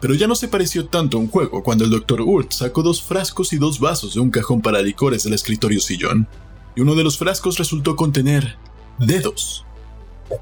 Pero 0.00 0.14
ya 0.14 0.26
no 0.26 0.34
se 0.34 0.48
pareció 0.48 0.86
tanto 0.86 1.16
a 1.16 1.20
un 1.20 1.28
juego 1.28 1.62
cuando 1.62 1.84
el 1.84 1.90
Dr. 1.90 2.22
Urt 2.22 2.52
sacó 2.52 2.82
dos 2.82 3.02
frascos 3.02 3.52
y 3.52 3.58
dos 3.58 3.80
vasos 3.80 4.14
de 4.14 4.20
un 4.20 4.30
cajón 4.30 4.60
para 4.60 4.82
licores 4.82 5.24
del 5.24 5.34
escritorio 5.34 5.80
sillón, 5.80 6.26
y 6.74 6.80
uno 6.80 6.94
de 6.94 7.04
los 7.04 7.18
frascos 7.18 7.58
resultó 7.58 7.96
contener 7.96 8.56
dedos. 8.98 9.64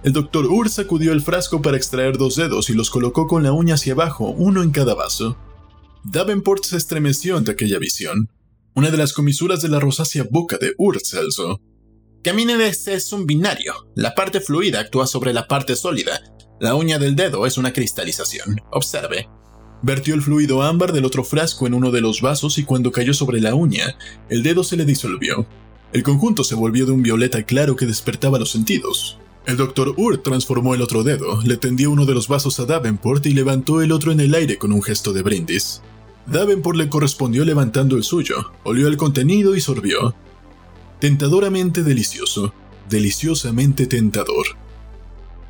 El 0.03 0.13
doctor 0.13 0.47
Ur 0.47 0.69
sacudió 0.69 1.13
el 1.13 1.23
frasco 1.23 1.63
para 1.63 1.77
extraer 1.77 2.19
dos 2.19 2.37
dedos 2.37 2.71
y 2.71 2.75
los 2.75 2.91
colocó 2.91 3.27
con 3.27 3.43
la 3.43 3.53
uña 3.53 3.75
hacia 3.75 3.95
abajo, 3.95 4.29
uno 4.29 4.63
en 4.63 4.71
cada 4.71 4.95
vaso. 4.95 5.37
Davenport 6.05 6.65
se 6.65 6.77
estremeció 6.77 7.37
ante 7.37 7.53
aquella 7.53 7.79
visión. 7.79 8.29
Una 8.75 8.91
de 8.91 8.97
las 8.97 9.13
comisuras 9.13 9.63
de 9.63 9.69
la 9.69 9.81
rosácea 9.81 10.25
boca 10.31 10.59
de 10.59 10.75
Ur 10.79 11.01
se 11.01 11.19
alzó. 11.19 11.61
Camínedes 12.23 12.87
es 12.89 13.13
un 13.13 13.27
binario. 13.27 13.73
La 13.95 14.15
parte 14.15 14.41
fluida 14.41 14.81
actúa 14.81 15.07
sobre 15.07 15.33
la 15.33 15.49
parte 15.49 15.77
sólida. 15.77 16.21
La 16.61 16.75
uña 16.75 16.99
del 16.99 17.17
dedo 17.17 17.47
es 17.47 17.59
una 17.59 17.73
cristalización. 17.73 18.61
Observe. 18.71 19.29
Vertió 19.83 20.15
el 20.15 20.23
fluido 20.23 20.63
ámbar 20.63 20.93
del 20.93 21.05
otro 21.05 21.23
frasco 21.23 21.67
en 21.67 21.75
uno 21.75 21.91
de 21.91 22.01
los 22.01 22.21
vasos 22.21 22.59
y 22.59 22.65
cuando 22.65 22.91
cayó 22.91 23.15
sobre 23.15 23.41
la 23.41 23.55
uña, 23.55 23.97
el 24.29 24.43
dedo 24.43 24.65
se 24.65 24.77
le 24.77 24.85
disolvió. 24.85 25.47
El 25.93 26.03
conjunto 26.03 26.45
se 26.45 26.55
volvió 26.57 26.85
de 26.85 26.93
un 26.93 27.03
violeta 27.03 27.45
claro 27.45 27.77
que 27.77 27.87
despertaba 27.87 28.39
los 28.39 28.51
sentidos. 28.51 29.19
El 29.47 29.57
doctor 29.57 29.95
Urt 29.97 30.25
transformó 30.25 30.75
el 30.75 30.83
otro 30.83 31.05
dedo, 31.05 31.41
le 31.43 31.57
tendió 31.57 31.91
uno 31.91 32.05
de 32.05 32.15
los 32.15 32.29
vasos 32.29 32.61
a 32.61 32.67
Davenport 32.67 33.25
y 33.27 33.33
levantó 33.33 33.81
el 33.81 33.93
otro 33.93 34.13
en 34.13 34.21
el 34.21 34.35
aire 34.35 34.59
con 34.59 34.73
un 34.73 34.83
gesto 34.83 35.13
de 35.13 35.23
brindis. 35.23 35.81
Davenport 36.31 36.77
le 36.77 36.89
correspondió 36.91 37.45
levantando 37.45 37.97
el 37.97 38.03
suyo, 38.03 38.53
olió 38.63 38.89
el 38.89 38.99
contenido 38.99 39.57
y 39.57 39.61
sorbió. 39.61 40.15
Tentadoramente 41.01 41.83
delicioso, 41.83 42.53
deliciosamente 42.89 43.87
tentador. 43.87 44.47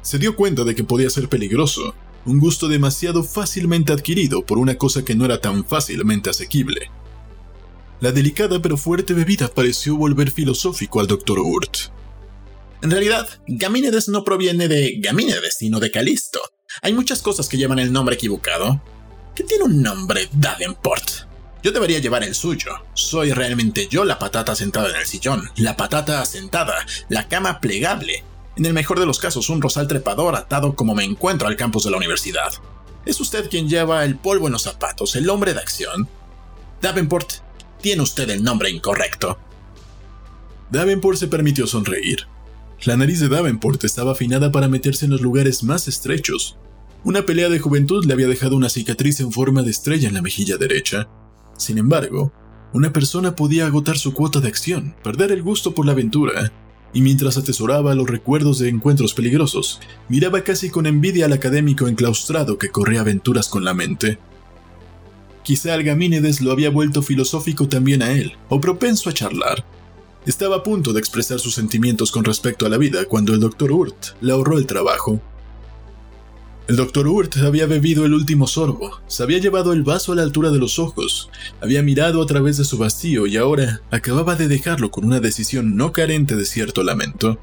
Se 0.02 0.18
dio 0.18 0.36
cuenta 0.36 0.62
de 0.62 0.76
que 0.76 0.84
podía 0.84 1.10
ser 1.10 1.28
peligroso, 1.28 1.94
un 2.24 2.38
gusto 2.38 2.68
demasiado 2.68 3.24
fácilmente 3.24 3.92
adquirido 3.92 4.46
por 4.46 4.58
una 4.58 4.76
cosa 4.76 5.04
que 5.04 5.16
no 5.16 5.24
era 5.24 5.40
tan 5.40 5.64
fácilmente 5.64 6.30
asequible. 6.30 6.90
La 8.00 8.12
delicada 8.12 8.62
pero 8.62 8.76
fuerte 8.76 9.14
bebida 9.14 9.48
pareció 9.48 9.96
volver 9.96 10.30
filosófico 10.30 11.00
al 11.00 11.08
doctor 11.08 11.40
Urt. 11.40 11.90
En 12.82 12.92
realidad, 12.92 13.28
Gamínedes 13.48 14.08
no 14.08 14.22
proviene 14.22 14.68
de 14.68 15.00
Gamínedes, 15.00 15.56
sino 15.58 15.80
de 15.80 15.90
Calisto. 15.90 16.38
Hay 16.82 16.92
muchas 16.92 17.22
cosas 17.22 17.48
que 17.48 17.56
llevan 17.56 17.80
el 17.80 17.92
nombre 17.92 18.14
equivocado. 18.14 18.80
¿Qué 19.38 19.44
tiene 19.44 19.66
un 19.66 19.80
nombre 19.80 20.28
Davenport? 20.32 21.10
Yo 21.62 21.70
debería 21.70 22.00
llevar 22.00 22.24
el 22.24 22.34
suyo. 22.34 22.72
Soy 22.92 23.30
realmente 23.30 23.86
yo 23.88 24.04
la 24.04 24.18
patata 24.18 24.56
sentada 24.56 24.90
en 24.90 24.96
el 24.96 25.06
sillón, 25.06 25.48
la 25.54 25.76
patata 25.76 26.24
sentada, 26.24 26.74
la 27.08 27.28
cama 27.28 27.60
plegable. 27.60 28.24
En 28.56 28.66
el 28.66 28.72
mejor 28.72 28.98
de 28.98 29.06
los 29.06 29.20
casos, 29.20 29.48
un 29.48 29.62
rosal 29.62 29.86
trepador 29.86 30.34
atado 30.34 30.74
como 30.74 30.96
me 30.96 31.04
encuentro 31.04 31.46
al 31.46 31.54
campus 31.54 31.84
de 31.84 31.92
la 31.92 31.98
universidad. 31.98 32.52
Es 33.06 33.20
usted 33.20 33.48
quien 33.48 33.68
lleva 33.68 34.04
el 34.04 34.16
polvo 34.16 34.48
en 34.48 34.54
los 34.54 34.62
zapatos, 34.62 35.14
el 35.14 35.30
hombre 35.30 35.54
de 35.54 35.60
acción. 35.60 36.08
Davenport, 36.82 37.34
tiene 37.80 38.02
usted 38.02 38.28
el 38.30 38.42
nombre 38.42 38.70
incorrecto. 38.70 39.38
Davenport 40.72 41.16
se 41.16 41.28
permitió 41.28 41.68
sonreír. 41.68 42.26
La 42.82 42.96
nariz 42.96 43.20
de 43.20 43.28
Davenport 43.28 43.84
estaba 43.84 44.10
afinada 44.10 44.50
para 44.50 44.66
meterse 44.66 45.04
en 45.04 45.12
los 45.12 45.20
lugares 45.20 45.62
más 45.62 45.86
estrechos. 45.86 46.56
Una 47.04 47.24
pelea 47.24 47.48
de 47.48 47.58
juventud 47.58 48.04
le 48.04 48.12
había 48.12 48.26
dejado 48.26 48.56
una 48.56 48.68
cicatriz 48.68 49.20
en 49.20 49.32
forma 49.32 49.62
de 49.62 49.70
estrella 49.70 50.08
en 50.08 50.14
la 50.14 50.22
mejilla 50.22 50.56
derecha. 50.56 51.08
Sin 51.56 51.78
embargo, 51.78 52.32
una 52.72 52.92
persona 52.92 53.34
podía 53.34 53.66
agotar 53.66 53.98
su 53.98 54.12
cuota 54.12 54.40
de 54.40 54.48
acción, 54.48 54.94
perder 55.02 55.32
el 55.32 55.42
gusto 55.42 55.74
por 55.74 55.86
la 55.86 55.92
aventura, 55.92 56.52
y 56.92 57.00
mientras 57.00 57.36
atesoraba 57.36 57.94
los 57.94 58.08
recuerdos 58.08 58.58
de 58.58 58.68
encuentros 58.68 59.14
peligrosos, 59.14 59.80
miraba 60.08 60.42
casi 60.42 60.70
con 60.70 60.86
envidia 60.86 61.26
al 61.26 61.32
académico 61.32 61.86
enclaustrado 61.86 62.58
que 62.58 62.70
corría 62.70 63.00
aventuras 63.00 63.48
con 63.48 63.64
la 63.64 63.74
mente. 63.74 64.18
Quizá 65.44 65.74
Algamínides 65.74 66.40
lo 66.40 66.52
había 66.52 66.70
vuelto 66.70 67.02
filosófico 67.02 67.68
también 67.68 68.02
a 68.02 68.12
él, 68.12 68.32
o 68.48 68.60
propenso 68.60 69.08
a 69.08 69.14
charlar, 69.14 69.64
estaba 70.26 70.56
a 70.56 70.62
punto 70.62 70.92
de 70.92 71.00
expresar 71.00 71.40
sus 71.40 71.54
sentimientos 71.54 72.12
con 72.12 72.22
respecto 72.22 72.66
a 72.66 72.68
la 72.68 72.76
vida 72.76 73.06
cuando 73.06 73.32
el 73.32 73.40
Dr. 73.40 73.72
Urt 73.72 74.08
le 74.20 74.32
ahorró 74.32 74.58
el 74.58 74.66
trabajo. 74.66 75.22
El 76.68 76.76
Dr. 76.76 77.08
Urt 77.08 77.38
había 77.38 77.64
bebido 77.66 78.04
el 78.04 78.12
último 78.12 78.46
sorbo, 78.46 79.00
se 79.06 79.22
había 79.22 79.38
llevado 79.38 79.72
el 79.72 79.84
vaso 79.84 80.12
a 80.12 80.16
la 80.16 80.22
altura 80.22 80.50
de 80.50 80.58
los 80.58 80.78
ojos, 80.78 81.30
había 81.62 81.82
mirado 81.82 82.20
a 82.20 82.26
través 82.26 82.58
de 82.58 82.64
su 82.64 82.76
vacío 82.76 83.26
y 83.26 83.38
ahora 83.38 83.80
acababa 83.90 84.36
de 84.36 84.48
dejarlo 84.48 84.90
con 84.90 85.06
una 85.06 85.18
decisión 85.18 85.76
no 85.76 85.94
carente 85.94 86.36
de 86.36 86.44
cierto 86.44 86.82
lamento. 86.82 87.38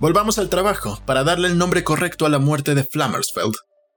Volvamos 0.00 0.38
al 0.38 0.48
trabajo, 0.48 1.02
para 1.04 1.22
darle 1.22 1.48
el 1.48 1.58
nombre 1.58 1.84
correcto 1.84 2.24
a 2.24 2.30
la 2.30 2.38
muerte 2.38 2.74
de 2.74 2.84
Flammersfeld. 2.84 3.56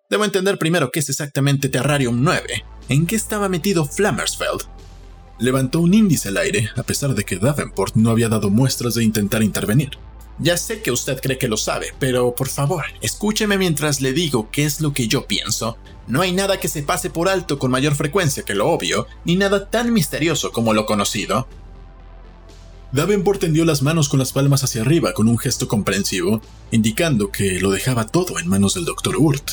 Debo 0.09 0.25
entender 0.25 0.57
primero 0.57 0.91
qué 0.91 0.99
es 0.99 1.09
exactamente 1.09 1.69
Terrarium 1.69 2.21
9. 2.21 2.65
¿En 2.89 3.07
qué 3.07 3.15
estaba 3.15 3.47
metido 3.47 3.85
Flammersfeld? 3.85 4.63
Levantó 5.39 5.79
un 5.79 5.93
índice 5.93 6.27
al 6.27 6.37
aire, 6.37 6.69
a 6.75 6.83
pesar 6.83 7.15
de 7.15 7.23
que 7.23 7.37
Davenport 7.37 7.95
no 7.95 8.09
había 8.09 8.27
dado 8.27 8.49
muestras 8.49 8.95
de 8.95 9.05
intentar 9.05 9.41
intervenir. 9.41 9.91
Ya 10.37 10.57
sé 10.57 10.81
que 10.81 10.91
usted 10.91 11.21
cree 11.21 11.37
que 11.37 11.47
lo 11.47 11.55
sabe, 11.55 11.93
pero 11.97 12.35
por 12.35 12.49
favor, 12.49 12.83
escúcheme 13.01 13.57
mientras 13.57 14.01
le 14.01 14.11
digo 14.11 14.49
qué 14.51 14.65
es 14.65 14.81
lo 14.81 14.91
que 14.91 15.07
yo 15.07 15.27
pienso. 15.27 15.77
No 16.07 16.21
hay 16.21 16.33
nada 16.33 16.59
que 16.59 16.67
se 16.67 16.83
pase 16.83 17.09
por 17.09 17.29
alto 17.29 17.57
con 17.57 17.71
mayor 17.71 17.95
frecuencia 17.95 18.43
que 18.43 18.53
lo 18.53 18.69
obvio, 18.69 19.07
ni 19.23 19.37
nada 19.37 19.69
tan 19.69 19.93
misterioso 19.93 20.51
como 20.51 20.73
lo 20.73 20.85
conocido. 20.85 21.47
Davenport 22.91 23.39
tendió 23.39 23.65
las 23.65 23.81
manos 23.81 24.09
con 24.09 24.19
las 24.19 24.33
palmas 24.33 24.63
hacia 24.63 24.81
arriba 24.81 25.13
con 25.13 25.27
un 25.27 25.37
gesto 25.37 25.67
comprensivo, 25.67 26.41
indicando 26.71 27.31
que 27.31 27.59
lo 27.59 27.71
dejaba 27.71 28.07
todo 28.07 28.37
en 28.39 28.47
manos 28.47 28.75
del 28.75 28.85
Dr. 28.85 29.15
Urt. 29.17 29.51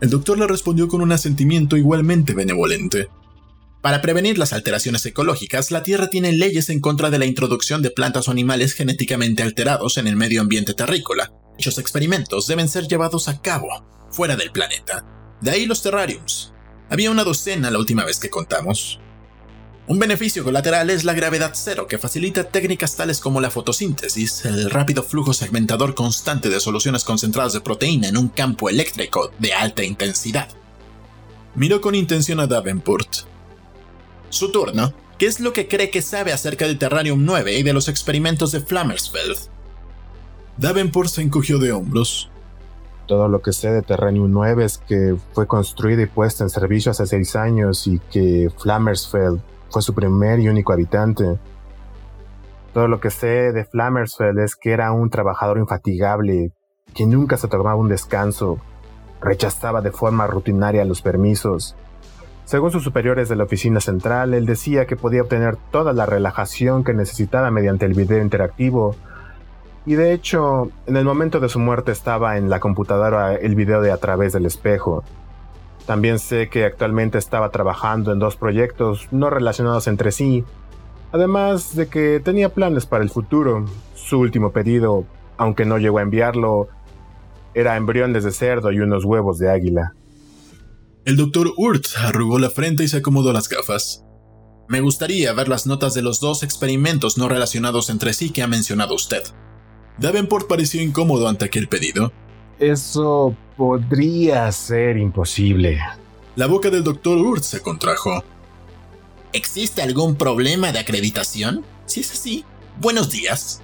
El 0.00 0.10
doctor 0.10 0.38
le 0.38 0.46
respondió 0.46 0.88
con 0.88 1.00
un 1.00 1.12
asentimiento 1.12 1.76
igualmente 1.76 2.32
benevolente. 2.32 3.08
Para 3.86 4.02
prevenir 4.02 4.36
las 4.36 4.52
alteraciones 4.52 5.06
ecológicas, 5.06 5.70
la 5.70 5.84
Tierra 5.84 6.10
tiene 6.10 6.32
leyes 6.32 6.70
en 6.70 6.80
contra 6.80 7.08
de 7.08 7.20
la 7.20 7.24
introducción 7.24 7.82
de 7.82 7.92
plantas 7.92 8.26
o 8.26 8.32
animales 8.32 8.72
genéticamente 8.72 9.44
alterados 9.44 9.96
en 9.96 10.08
el 10.08 10.16
medio 10.16 10.40
ambiente 10.40 10.74
terrícola. 10.74 11.32
Dichos 11.56 11.78
experimentos 11.78 12.48
deben 12.48 12.68
ser 12.68 12.88
llevados 12.88 13.28
a 13.28 13.40
cabo 13.40 13.68
fuera 14.10 14.34
del 14.34 14.50
planeta. 14.50 15.06
De 15.40 15.52
ahí 15.52 15.66
los 15.66 15.82
terrariums. 15.82 16.52
Había 16.90 17.12
una 17.12 17.22
docena 17.22 17.70
la 17.70 17.78
última 17.78 18.04
vez 18.04 18.18
que 18.18 18.28
contamos. 18.28 18.98
Un 19.86 20.00
beneficio 20.00 20.42
colateral 20.42 20.90
es 20.90 21.04
la 21.04 21.14
gravedad 21.14 21.52
cero, 21.54 21.86
que 21.86 21.98
facilita 21.98 22.42
técnicas 22.42 22.96
tales 22.96 23.20
como 23.20 23.40
la 23.40 23.52
fotosíntesis, 23.52 24.46
el 24.46 24.68
rápido 24.68 25.04
flujo 25.04 25.32
segmentador 25.32 25.94
constante 25.94 26.48
de 26.48 26.58
soluciones 26.58 27.04
concentradas 27.04 27.52
de 27.52 27.60
proteína 27.60 28.08
en 28.08 28.16
un 28.16 28.30
campo 28.30 28.68
eléctrico 28.68 29.30
de 29.38 29.54
alta 29.54 29.84
intensidad. 29.84 30.48
Miró 31.54 31.80
con 31.80 31.94
intención 31.94 32.40
a 32.40 32.48
Davenport. 32.48 33.35
Su 34.36 34.52
turno. 34.52 34.92
¿Qué 35.16 35.24
es 35.24 35.40
lo 35.40 35.54
que 35.54 35.66
cree 35.66 35.88
que 35.88 36.02
sabe 36.02 36.30
acerca 36.30 36.66
del 36.66 36.78
Terrarium 36.78 37.24
9 37.24 37.54
y 37.54 37.62
de 37.62 37.72
los 37.72 37.88
experimentos 37.88 38.52
de 38.52 38.60
Flammersfeld? 38.60 39.38
Davenport 40.58 41.08
se 41.08 41.22
encogió 41.22 41.58
de 41.58 41.72
hombros. 41.72 42.30
Todo 43.06 43.28
lo 43.28 43.40
que 43.40 43.54
sé 43.54 43.70
de 43.70 43.80
Terrarium 43.80 44.30
9 44.30 44.66
es 44.66 44.76
que 44.76 45.16
fue 45.32 45.46
construida 45.46 46.02
y 46.02 46.06
puesta 46.06 46.44
en 46.44 46.50
servicio 46.50 46.90
hace 46.90 47.06
seis 47.06 47.34
años 47.34 47.86
y 47.86 47.98
que 48.10 48.50
Flammersfeld 48.58 49.40
fue 49.70 49.80
su 49.80 49.94
primer 49.94 50.38
y 50.38 50.50
único 50.50 50.74
habitante. 50.74 51.38
Todo 52.74 52.88
lo 52.88 53.00
que 53.00 53.08
sé 53.08 53.52
de 53.52 53.64
Flammersfeld 53.64 54.38
es 54.40 54.54
que 54.54 54.72
era 54.72 54.92
un 54.92 55.08
trabajador 55.08 55.56
infatigable, 55.56 56.52
que 56.94 57.06
nunca 57.06 57.38
se 57.38 57.48
tomaba 57.48 57.76
un 57.76 57.88
descanso, 57.88 58.58
rechazaba 59.18 59.80
de 59.80 59.92
forma 59.92 60.26
rutinaria 60.26 60.84
los 60.84 61.00
permisos, 61.00 61.74
según 62.46 62.70
sus 62.70 62.84
superiores 62.84 63.28
de 63.28 63.34
la 63.34 63.42
oficina 63.42 63.80
central, 63.80 64.32
él 64.32 64.46
decía 64.46 64.86
que 64.86 64.94
podía 64.94 65.22
obtener 65.22 65.56
toda 65.72 65.92
la 65.92 66.06
relajación 66.06 66.84
que 66.84 66.94
necesitaba 66.94 67.50
mediante 67.50 67.86
el 67.86 67.94
video 67.94 68.22
interactivo. 68.22 68.94
Y 69.84 69.96
de 69.96 70.12
hecho, 70.12 70.70
en 70.86 70.96
el 70.96 71.04
momento 71.04 71.40
de 71.40 71.48
su 71.48 71.58
muerte 71.58 71.90
estaba 71.90 72.36
en 72.36 72.48
la 72.48 72.60
computadora 72.60 73.34
el 73.34 73.56
video 73.56 73.82
de 73.82 73.90
A 73.90 73.96
través 73.96 74.32
del 74.32 74.46
espejo. 74.46 75.02
También 75.86 76.20
sé 76.20 76.48
que 76.48 76.64
actualmente 76.64 77.18
estaba 77.18 77.50
trabajando 77.50 78.12
en 78.12 78.20
dos 78.20 78.36
proyectos 78.36 79.08
no 79.10 79.28
relacionados 79.28 79.88
entre 79.88 80.12
sí, 80.12 80.44
además 81.10 81.74
de 81.74 81.88
que 81.88 82.20
tenía 82.20 82.50
planes 82.50 82.86
para 82.86 83.02
el 83.02 83.10
futuro. 83.10 83.64
Su 83.94 84.20
último 84.20 84.52
pedido, 84.52 85.04
aunque 85.36 85.64
no 85.64 85.78
llegó 85.78 85.98
a 85.98 86.02
enviarlo, 86.02 86.68
era 87.54 87.76
embriones 87.76 88.22
de 88.22 88.30
cerdo 88.30 88.70
y 88.70 88.78
unos 88.78 89.04
huevos 89.04 89.36
de 89.38 89.50
águila. 89.50 89.94
El 91.06 91.16
doctor 91.16 91.52
Urt 91.56 91.86
arrugó 91.98 92.40
la 92.40 92.50
frente 92.50 92.82
y 92.82 92.88
se 92.88 92.96
acomodó 92.96 93.32
las 93.32 93.48
gafas. 93.48 94.04
Me 94.66 94.80
gustaría 94.80 95.32
ver 95.34 95.46
las 95.46 95.64
notas 95.64 95.94
de 95.94 96.02
los 96.02 96.18
dos 96.18 96.42
experimentos 96.42 97.16
no 97.16 97.28
relacionados 97.28 97.90
entre 97.90 98.12
sí 98.12 98.30
que 98.30 98.42
ha 98.42 98.48
mencionado 98.48 98.96
usted. 98.96 99.22
Davenport 99.98 100.48
pareció 100.48 100.82
incómodo 100.82 101.28
ante 101.28 101.44
aquel 101.44 101.68
pedido. 101.68 102.12
Eso 102.58 103.36
podría 103.56 104.50
ser 104.50 104.96
imposible. 104.96 105.78
La 106.34 106.48
boca 106.48 106.70
del 106.70 106.82
doctor 106.82 107.18
Urt 107.18 107.44
se 107.44 107.62
contrajo. 107.62 108.24
¿Existe 109.32 109.82
algún 109.82 110.16
problema 110.16 110.72
de 110.72 110.80
acreditación? 110.80 111.64
Si 111.84 112.00
es 112.00 112.10
así, 112.10 112.44
buenos 112.80 113.12
días. 113.12 113.62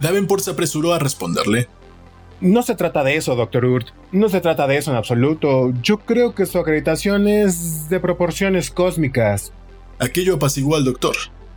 Davenport 0.00 0.42
se 0.42 0.50
apresuró 0.50 0.94
a 0.94 0.98
responderle. 0.98 1.68
No 2.42 2.64
se 2.64 2.74
trata 2.74 3.04
de 3.04 3.14
eso, 3.14 3.36
Dr. 3.36 3.64
Urt. 3.64 3.90
No 4.10 4.28
se 4.28 4.40
trata 4.40 4.66
de 4.66 4.76
eso 4.76 4.90
en 4.90 4.96
absoluto. 4.96 5.72
Yo 5.80 5.98
creo 5.98 6.34
que 6.34 6.44
su 6.44 6.58
acreditación 6.58 7.28
es 7.28 7.88
de 7.88 8.00
proporciones 8.00 8.72
cósmicas. 8.72 9.52
Aquello 10.00 10.34
apaciguó 10.34 10.74
al 10.74 10.84
doctor. 10.84 11.14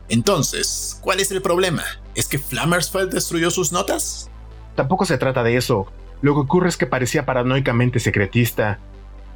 Entonces, 0.10 1.00
¿cuál 1.02 1.20
es 1.20 1.32
el 1.32 1.42
problema? 1.42 1.82
¿Es 2.14 2.28
que 2.28 2.38
Flammersfeld 2.38 3.12
destruyó 3.12 3.50
sus 3.50 3.72
notas? 3.72 4.30
Tampoco 4.76 5.06
se 5.06 5.18
trata 5.18 5.42
de 5.42 5.58
eso. 5.58 5.88
Lo 6.22 6.36
que 6.36 6.42
ocurre 6.42 6.70
es 6.70 6.78
que 6.78 6.86
parecía 6.86 7.26
paranoicamente 7.26 8.00
secretista. 8.00 8.78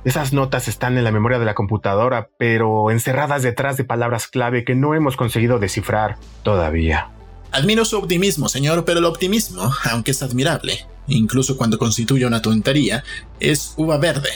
Esas 0.05 0.33
notas 0.33 0.67
están 0.67 0.99
en 0.99 1.03
la 1.03 1.11
memoria 1.11 1.39
de 1.39 1.45
la 1.45 1.55
computadora, 1.55 2.29
pero 2.37 2.91
encerradas 2.91 3.41
detrás 3.41 3.75
de 3.75 3.85
palabras 3.85 4.27
clave 4.27 4.63
que 4.63 4.75
no 4.75 4.93
hemos 4.93 5.17
conseguido 5.17 5.57
descifrar 5.57 6.17
todavía. 6.43 7.09
Admiro 7.51 7.85
su 7.85 7.97
optimismo, 7.97 8.49
señor, 8.49 8.85
pero 8.85 8.99
el 8.99 9.05
optimismo, 9.05 9.71
aunque 9.91 10.11
es 10.11 10.21
admirable, 10.21 10.85
incluso 11.09 11.57
cuando 11.57 11.77
constituye 11.77 12.25
una 12.25 12.41
tontería, 12.41 13.03
es 13.39 13.73
uva 13.77 13.97
verde. 13.97 14.29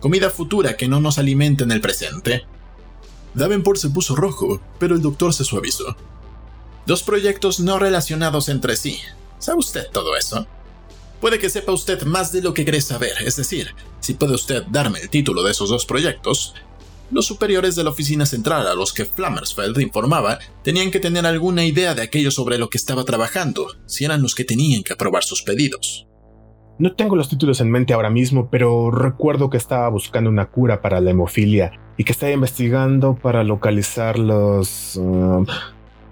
Comida 0.00 0.30
futura 0.30 0.76
que 0.76 0.88
no 0.88 1.00
nos 1.00 1.18
alimenta 1.18 1.64
en 1.64 1.72
el 1.72 1.80
presente. 1.80 2.44
Davenport 3.34 3.78
se 3.78 3.90
puso 3.90 4.16
rojo, 4.16 4.60
pero 4.78 4.94
el 4.94 5.02
doctor 5.02 5.32
se 5.34 5.44
suavizó. 5.44 5.96
Dos 6.86 7.02
proyectos 7.02 7.60
no 7.60 7.78
relacionados 7.78 8.48
entre 8.48 8.76
sí. 8.76 8.98
¿Sabe 9.38 9.58
usted 9.58 9.86
todo 9.92 10.16
eso? 10.16 10.46
Puede 11.20 11.38
que 11.38 11.50
sepa 11.50 11.72
usted 11.72 12.02
más 12.04 12.32
de 12.32 12.42
lo 12.42 12.54
que 12.54 12.64
cree 12.64 12.80
saber, 12.80 13.12
es 13.24 13.36
decir, 13.36 13.74
si 14.00 14.14
puede 14.14 14.34
usted 14.34 14.64
darme 14.70 15.00
el 15.00 15.10
título 15.10 15.42
de 15.42 15.50
esos 15.50 15.68
dos 15.68 15.84
proyectos, 15.84 16.54
los 17.10 17.26
superiores 17.26 17.76
de 17.76 17.84
la 17.84 17.90
oficina 17.90 18.26
central 18.26 18.66
a 18.66 18.74
los 18.74 18.92
que 18.92 19.04
Flammersfeld 19.04 19.80
informaba 19.80 20.38
tenían 20.62 20.90
que 20.90 21.00
tener 21.00 21.26
alguna 21.26 21.64
idea 21.64 21.94
de 21.94 22.02
aquello 22.02 22.30
sobre 22.30 22.58
lo 22.58 22.68
que 22.68 22.78
estaba 22.78 23.04
trabajando, 23.04 23.66
si 23.86 24.04
eran 24.04 24.22
los 24.22 24.34
que 24.34 24.44
tenían 24.44 24.82
que 24.82 24.92
aprobar 24.92 25.24
sus 25.24 25.42
pedidos. 25.42 26.06
No 26.78 26.94
tengo 26.94 27.14
los 27.14 27.28
títulos 27.28 27.60
en 27.60 27.70
mente 27.70 27.92
ahora 27.92 28.08
mismo, 28.08 28.48
pero 28.50 28.90
recuerdo 28.90 29.50
que 29.50 29.58
estaba 29.58 29.88
buscando 29.90 30.30
una 30.30 30.46
cura 30.46 30.80
para 30.80 31.00
la 31.00 31.10
hemofilia 31.10 31.72
y 31.98 32.04
que 32.04 32.12
estaba 32.12 32.32
investigando 32.32 33.16
para 33.16 33.44
localizar 33.44 34.18
los 34.18 34.96
um, 34.96 35.44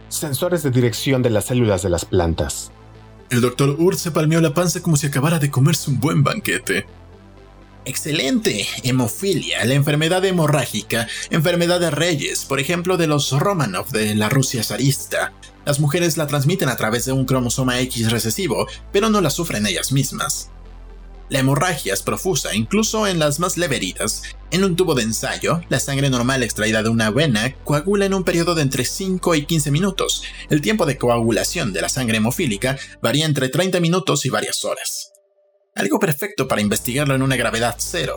sensores 0.08 0.62
de 0.62 0.70
dirección 0.70 1.22
de 1.22 1.30
las 1.30 1.46
células 1.46 1.82
de 1.82 1.88
las 1.88 2.04
plantas. 2.04 2.70
El 3.30 3.40
doctor 3.40 3.76
Urt 3.78 3.96
se 3.96 4.10
palmeó 4.10 4.42
la 4.42 4.52
panza 4.52 4.82
como 4.82 4.96
si 4.96 5.06
acabara 5.06 5.38
de 5.38 5.50
comerse 5.50 5.90
un 5.90 6.00
buen 6.00 6.22
banquete. 6.22 6.84
Excelente. 7.88 8.66
Hemofilia, 8.82 9.64
la 9.64 9.72
enfermedad 9.72 10.22
hemorrágica, 10.22 11.08
enfermedad 11.30 11.80
de 11.80 11.90
reyes, 11.90 12.44
por 12.44 12.60
ejemplo 12.60 12.98
de 12.98 13.06
los 13.06 13.32
Romanov 13.32 13.88
de 13.88 14.14
la 14.14 14.28
Rusia 14.28 14.62
zarista. 14.62 15.32
Las 15.64 15.80
mujeres 15.80 16.18
la 16.18 16.26
transmiten 16.26 16.68
a 16.68 16.76
través 16.76 17.06
de 17.06 17.12
un 17.12 17.24
cromosoma 17.24 17.80
X 17.80 18.10
recesivo, 18.12 18.66
pero 18.92 19.08
no 19.08 19.22
la 19.22 19.30
sufren 19.30 19.66
ellas 19.66 19.90
mismas. 19.90 20.50
La 21.30 21.38
hemorragia 21.38 21.94
es 21.94 22.02
profusa, 22.02 22.54
incluso 22.54 23.06
en 23.06 23.18
las 23.18 23.38
más 23.38 23.56
leve. 23.56 23.94
En 24.50 24.64
un 24.64 24.76
tubo 24.76 24.94
de 24.94 25.04
ensayo, 25.04 25.62
la 25.70 25.80
sangre 25.80 26.10
normal 26.10 26.42
extraída 26.42 26.82
de 26.82 26.90
una 26.90 27.08
vena 27.10 27.54
coagula 27.64 28.04
en 28.04 28.12
un 28.12 28.22
periodo 28.22 28.54
de 28.54 28.62
entre 28.62 28.84
5 28.84 29.34
y 29.34 29.46
15 29.46 29.70
minutos. 29.70 30.24
El 30.50 30.60
tiempo 30.60 30.84
de 30.84 30.98
coagulación 30.98 31.72
de 31.72 31.80
la 31.80 31.88
sangre 31.88 32.18
hemofílica 32.18 32.78
varía 33.00 33.24
entre 33.24 33.48
30 33.48 33.80
minutos 33.80 34.26
y 34.26 34.28
varias 34.28 34.62
horas. 34.66 35.12
Algo 35.78 36.00
perfecto 36.00 36.48
para 36.48 36.60
investigarlo 36.60 37.14
en 37.14 37.22
una 37.22 37.36
gravedad 37.36 37.76
cero. 37.78 38.16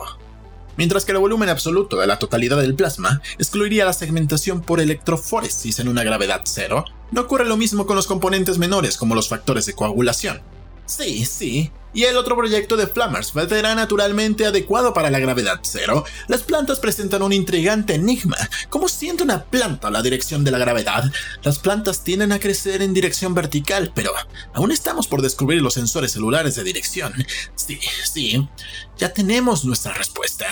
Mientras 0.76 1.04
que 1.04 1.12
el 1.12 1.18
volumen 1.18 1.48
absoluto 1.48 1.96
de 1.96 2.08
la 2.08 2.18
totalidad 2.18 2.56
del 2.60 2.74
plasma 2.74 3.22
excluiría 3.38 3.84
la 3.84 3.92
segmentación 3.92 4.62
por 4.62 4.80
electroforesis 4.80 5.78
en 5.78 5.86
una 5.86 6.02
gravedad 6.02 6.40
cero, 6.44 6.84
no 7.12 7.20
ocurre 7.20 7.44
lo 7.44 7.56
mismo 7.56 7.86
con 7.86 7.94
los 7.94 8.08
componentes 8.08 8.58
menores 8.58 8.96
como 8.96 9.14
los 9.14 9.28
factores 9.28 9.64
de 9.66 9.74
coagulación. 9.74 10.42
Sí, 10.86 11.24
sí. 11.24 11.70
Y 11.94 12.04
el 12.04 12.16
otro 12.16 12.36
proyecto 12.36 12.76
de 12.76 12.86
Flammersfeld 12.86 13.52
era 13.52 13.74
naturalmente 13.74 14.46
adecuado 14.46 14.94
para 14.94 15.10
la 15.10 15.18
gravedad 15.18 15.60
cero. 15.62 16.04
Las 16.28 16.42
plantas 16.42 16.80
presentan 16.80 17.22
un 17.22 17.32
intrigante 17.32 17.94
enigma. 17.94 18.36
¿Cómo 18.70 18.88
siente 18.88 19.22
una 19.22 19.44
planta 19.44 19.90
la 19.90 20.02
dirección 20.02 20.42
de 20.42 20.50
la 20.50 20.58
gravedad? 20.58 21.04
Las 21.42 21.58
plantas 21.58 22.02
tienden 22.02 22.32
a 22.32 22.38
crecer 22.38 22.80
en 22.82 22.94
dirección 22.94 23.34
vertical, 23.34 23.92
pero 23.94 24.10
aún 24.54 24.72
estamos 24.72 25.06
por 25.06 25.20
descubrir 25.20 25.60
los 25.60 25.74
sensores 25.74 26.12
celulares 26.12 26.54
de 26.54 26.64
dirección. 26.64 27.12
Sí, 27.54 27.78
sí. 28.04 28.48
Ya 28.96 29.12
tenemos 29.12 29.64
nuestra 29.64 29.92
respuesta. 29.92 30.46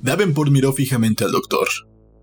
Davenport 0.00 0.50
miró 0.50 0.72
fijamente 0.72 1.24
al 1.24 1.32
doctor. 1.32 1.68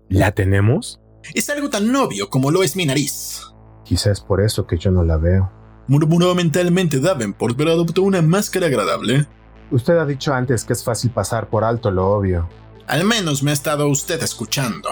¿La 0.08 0.32
tenemos? 0.32 1.00
Es 1.34 1.48
algo 1.50 1.70
tan 1.70 1.94
obvio 1.94 2.28
como 2.28 2.50
lo 2.50 2.62
es 2.62 2.76
mi 2.76 2.86
nariz. 2.86 3.42
Quizás 3.84 4.20
por 4.20 4.42
eso 4.42 4.66
que 4.66 4.76
yo 4.76 4.90
no 4.90 5.04
la 5.04 5.16
veo 5.16 5.57
murmuró 5.88 6.34
mentalmente 6.34 7.00
Davenport, 7.00 7.56
pero 7.56 7.72
adoptó 7.72 8.02
una 8.02 8.22
máscara 8.22 8.66
agradable. 8.66 9.26
Usted 9.70 9.98
ha 9.98 10.06
dicho 10.06 10.32
antes 10.32 10.64
que 10.64 10.72
es 10.74 10.84
fácil 10.84 11.10
pasar 11.10 11.48
por 11.48 11.64
alto 11.64 11.90
lo 11.90 12.08
obvio. 12.08 12.48
Al 12.86 13.04
menos 13.04 13.42
me 13.42 13.50
ha 13.50 13.54
estado 13.54 13.88
usted 13.88 14.22
escuchando. 14.22 14.90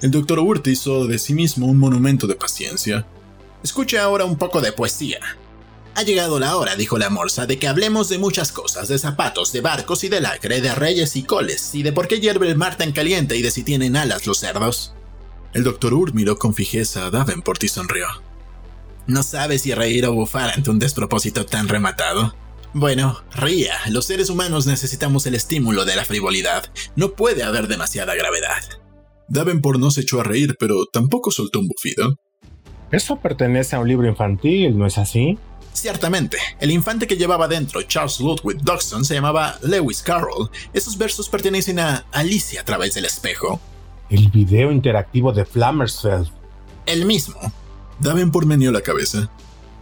El 0.00 0.10
doctor 0.10 0.38
Urt 0.38 0.66
hizo 0.68 1.06
de 1.06 1.18
sí 1.18 1.34
mismo 1.34 1.66
un 1.66 1.76
monumento 1.76 2.26
de 2.26 2.34
paciencia. 2.34 3.06
Escuche 3.62 3.98
ahora 3.98 4.24
un 4.24 4.36
poco 4.36 4.60
de 4.60 4.72
poesía. 4.72 5.20
Ha 5.94 6.02
llegado 6.02 6.38
la 6.38 6.56
hora, 6.56 6.76
dijo 6.76 6.96
la 6.96 7.10
morsa, 7.10 7.46
de 7.46 7.58
que 7.58 7.66
hablemos 7.66 8.08
de 8.08 8.18
muchas 8.18 8.52
cosas, 8.52 8.86
de 8.86 8.98
zapatos, 8.98 9.52
de 9.52 9.60
barcos 9.60 10.04
y 10.04 10.08
de 10.08 10.20
lacre, 10.20 10.60
de 10.60 10.72
reyes 10.72 11.16
y 11.16 11.24
coles, 11.24 11.74
y 11.74 11.82
de 11.82 11.92
por 11.92 12.06
qué 12.06 12.20
hierve 12.20 12.48
el 12.48 12.56
mar 12.56 12.76
tan 12.76 12.92
caliente 12.92 13.36
y 13.36 13.42
de 13.42 13.50
si 13.50 13.64
tienen 13.64 13.96
alas 13.96 14.24
los 14.24 14.38
cerdos. 14.38 14.94
El 15.52 15.64
doctor 15.64 15.94
Urt 15.94 16.14
miró 16.14 16.38
con 16.38 16.54
fijeza 16.54 17.06
a 17.06 17.10
Davenport 17.10 17.64
y 17.64 17.68
sonrió. 17.68 18.06
No 19.08 19.22
sabe 19.22 19.58
si 19.58 19.72
reír 19.72 20.04
o 20.04 20.12
bufar 20.12 20.50
ante 20.50 20.68
un 20.68 20.78
despropósito 20.78 21.46
tan 21.46 21.66
rematado. 21.66 22.34
Bueno, 22.74 23.18
ría. 23.34 23.72
Los 23.88 24.04
seres 24.04 24.28
humanos 24.28 24.66
necesitamos 24.66 25.24
el 25.26 25.34
estímulo 25.34 25.86
de 25.86 25.96
la 25.96 26.04
frivolidad. 26.04 26.70
No 26.94 27.12
puede 27.12 27.42
haber 27.42 27.68
demasiada 27.68 28.14
gravedad. 28.14 28.62
Davenport 29.28 29.80
no 29.80 29.90
se 29.90 30.02
echó 30.02 30.20
a 30.20 30.24
reír, 30.24 30.56
pero 30.60 30.84
tampoco 30.92 31.30
soltó 31.30 31.58
un 31.58 31.68
bufido. 31.68 32.16
Eso 32.92 33.16
pertenece 33.16 33.76
a 33.76 33.80
un 33.80 33.88
libro 33.88 34.06
infantil, 34.06 34.76
¿no 34.76 34.84
es 34.84 34.98
así? 34.98 35.38
Ciertamente, 35.72 36.36
el 36.60 36.70
infante 36.70 37.06
que 37.06 37.16
llevaba 37.16 37.48
dentro 37.48 37.80
Charles 37.80 38.20
Ludwig 38.20 38.58
Dodgson 38.60 39.06
se 39.06 39.14
llamaba 39.14 39.58
Lewis 39.62 40.02
Carroll. 40.02 40.50
Esos 40.74 40.98
versos 40.98 41.30
pertenecen 41.30 41.78
a 41.78 42.04
Alicia 42.12 42.60
a 42.60 42.64
través 42.64 42.92
del 42.92 43.06
espejo. 43.06 43.58
El 44.10 44.28
video 44.28 44.70
interactivo 44.70 45.32
de 45.32 45.46
Flammersfeld. 45.46 46.28
El 46.84 47.06
mismo. 47.06 47.38
Davenport 48.00 48.46
meneó 48.46 48.72
la 48.72 48.80
cabeza. 48.80 49.30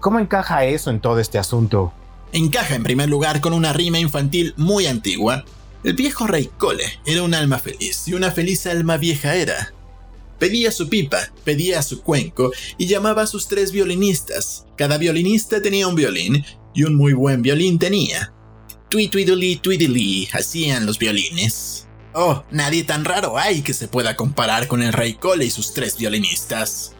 ¿Cómo 0.00 0.18
encaja 0.18 0.64
eso 0.64 0.90
en 0.90 1.00
todo 1.00 1.18
este 1.18 1.38
asunto? 1.38 1.92
Encaja 2.32 2.74
en 2.74 2.82
primer 2.82 3.08
lugar 3.08 3.40
con 3.40 3.52
una 3.52 3.72
rima 3.72 3.98
infantil 3.98 4.54
muy 4.56 4.86
antigua. 4.86 5.44
El 5.84 5.94
viejo 5.94 6.26
rey 6.26 6.50
Cole 6.58 6.84
era 7.04 7.22
un 7.22 7.34
alma 7.34 7.58
feliz 7.58 8.08
y 8.08 8.14
una 8.14 8.30
feliz 8.30 8.66
alma 8.66 8.96
vieja 8.96 9.34
era. 9.34 9.72
Pedía 10.38 10.70
su 10.70 10.88
pipa, 10.88 11.18
pedía 11.44 11.82
su 11.82 12.02
cuenco 12.02 12.52
y 12.76 12.86
llamaba 12.86 13.22
a 13.22 13.26
sus 13.26 13.48
tres 13.48 13.72
violinistas. 13.72 14.66
Cada 14.76 14.98
violinista 14.98 15.62
tenía 15.62 15.88
un 15.88 15.94
violín 15.94 16.44
y 16.74 16.84
un 16.84 16.94
muy 16.94 17.12
buen 17.12 17.42
violín 17.42 17.78
tenía. 17.78 18.32
Tui 18.90 19.08
twiddly 19.08 20.28
hacían 20.32 20.86
los 20.86 20.98
violines. 20.98 21.86
Oh, 22.12 22.42
nadie 22.50 22.84
tan 22.84 23.04
raro 23.04 23.38
hay 23.38 23.62
que 23.62 23.74
se 23.74 23.88
pueda 23.88 24.16
comparar 24.16 24.68
con 24.68 24.82
el 24.82 24.92
rey 24.92 25.14
Cole 25.14 25.44
y 25.44 25.50
sus 25.50 25.74
tres 25.74 25.98
violinistas. 25.98 26.95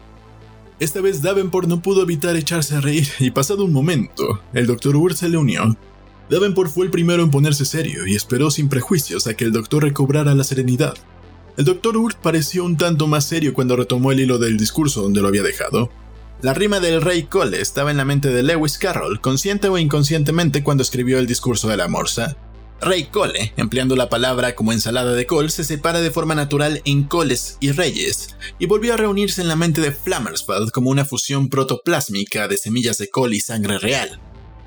Esta 0.79 1.01
vez 1.01 1.23
Davenport 1.23 1.67
no 1.67 1.81
pudo 1.81 2.03
evitar 2.03 2.35
echarse 2.35 2.75
a 2.75 2.81
reír 2.81 3.07
y 3.19 3.31
pasado 3.31 3.65
un 3.65 3.73
momento, 3.73 4.41
el 4.53 4.67
Dr. 4.67 4.95
Urt 4.95 5.15
se 5.15 5.27
le 5.27 5.37
unió. 5.37 5.75
Davenport 6.29 6.71
fue 6.71 6.85
el 6.85 6.91
primero 6.91 7.23
en 7.23 7.31
ponerse 7.31 7.65
serio 7.65 8.05
y 8.05 8.15
esperó 8.15 8.51
sin 8.51 8.69
prejuicios 8.69 9.25
a 9.25 9.33
que 9.33 9.45
el 9.45 9.51
doctor 9.51 9.83
recobrara 9.83 10.35
la 10.35 10.43
serenidad. 10.43 10.93
El 11.57 11.65
Dr. 11.65 11.97
Urt 11.97 12.17
pareció 12.17 12.63
un 12.63 12.77
tanto 12.77 13.07
más 13.07 13.25
serio 13.25 13.55
cuando 13.55 13.75
retomó 13.75 14.11
el 14.11 14.19
hilo 14.19 14.37
del 14.37 14.57
discurso 14.57 15.01
donde 15.01 15.21
lo 15.21 15.29
había 15.29 15.41
dejado. 15.41 15.89
La 16.43 16.53
rima 16.53 16.79
del 16.79 17.01
rey 17.01 17.23
Cole 17.23 17.59
estaba 17.59 17.89
en 17.89 17.97
la 17.97 18.05
mente 18.05 18.29
de 18.29 18.43
Lewis 18.43 18.77
Carroll, 18.77 19.19
consciente 19.19 19.69
o 19.69 19.79
inconscientemente 19.79 20.61
cuando 20.61 20.83
escribió 20.83 21.17
el 21.17 21.25
discurso 21.25 21.67
de 21.69 21.77
la 21.77 21.87
morsa. 21.87 22.37
Rey 22.79 23.05
Cole, 23.05 23.53
empleando 23.57 23.95
la 23.95 24.07
palabra 24.07 24.53
como 24.53 24.71
ensalada 24.71 25.13
de 25.13 25.25
col, 25.25 25.49
se 25.49 25.63
separa 25.63 25.99
de 25.99 26.11
forma 26.11 26.35
natural 26.35 26.81
en 26.85 27.03
coles 27.03 27.57
y 27.59 27.71
reyes, 27.71 28.35
y 28.59 28.67
volvió 28.67 28.93
a 28.93 28.97
reunirse 28.97 29.41
en 29.41 29.47
la 29.47 29.55
mente 29.55 29.81
de 29.81 29.91
Flammersfeld 29.91 30.69
como 30.71 30.91
una 30.91 31.03
fusión 31.03 31.49
protoplásmica 31.49 32.47
de 32.47 32.57
semillas 32.57 32.99
de 32.99 33.09
col 33.09 33.33
y 33.33 33.39
sangre 33.39 33.79
real. 33.79 34.19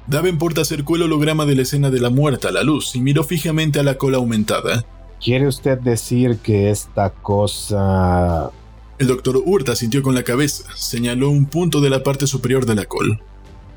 Davenport 0.08 0.58
acercó 0.58 0.96
el 0.96 1.02
holograma 1.02 1.46
de 1.46 1.54
la 1.54 1.62
escena 1.62 1.90
de 1.90 2.00
la 2.00 2.10
muerte 2.10 2.48
a 2.48 2.52
la 2.52 2.64
luz 2.64 2.96
y 2.96 3.00
miró 3.00 3.22
fijamente 3.22 3.78
a 3.78 3.84
la 3.84 3.96
cola 3.96 4.16
aumentada. 4.16 4.84
¿Quiere 5.22 5.46
usted 5.46 5.78
decir 5.78 6.38
que 6.38 6.70
esta 6.70 7.10
cosa... 7.10 8.50
El 8.98 9.06
doctor 9.06 9.40
Hurta 9.44 9.76
sintió 9.76 10.02
con 10.02 10.14
la 10.14 10.24
cabeza, 10.24 10.64
señaló 10.74 11.30
un 11.30 11.46
punto 11.46 11.80
de 11.80 11.90
la 11.90 12.02
parte 12.02 12.26
superior 12.26 12.66
de 12.66 12.74
la 12.74 12.86
col. 12.86 13.22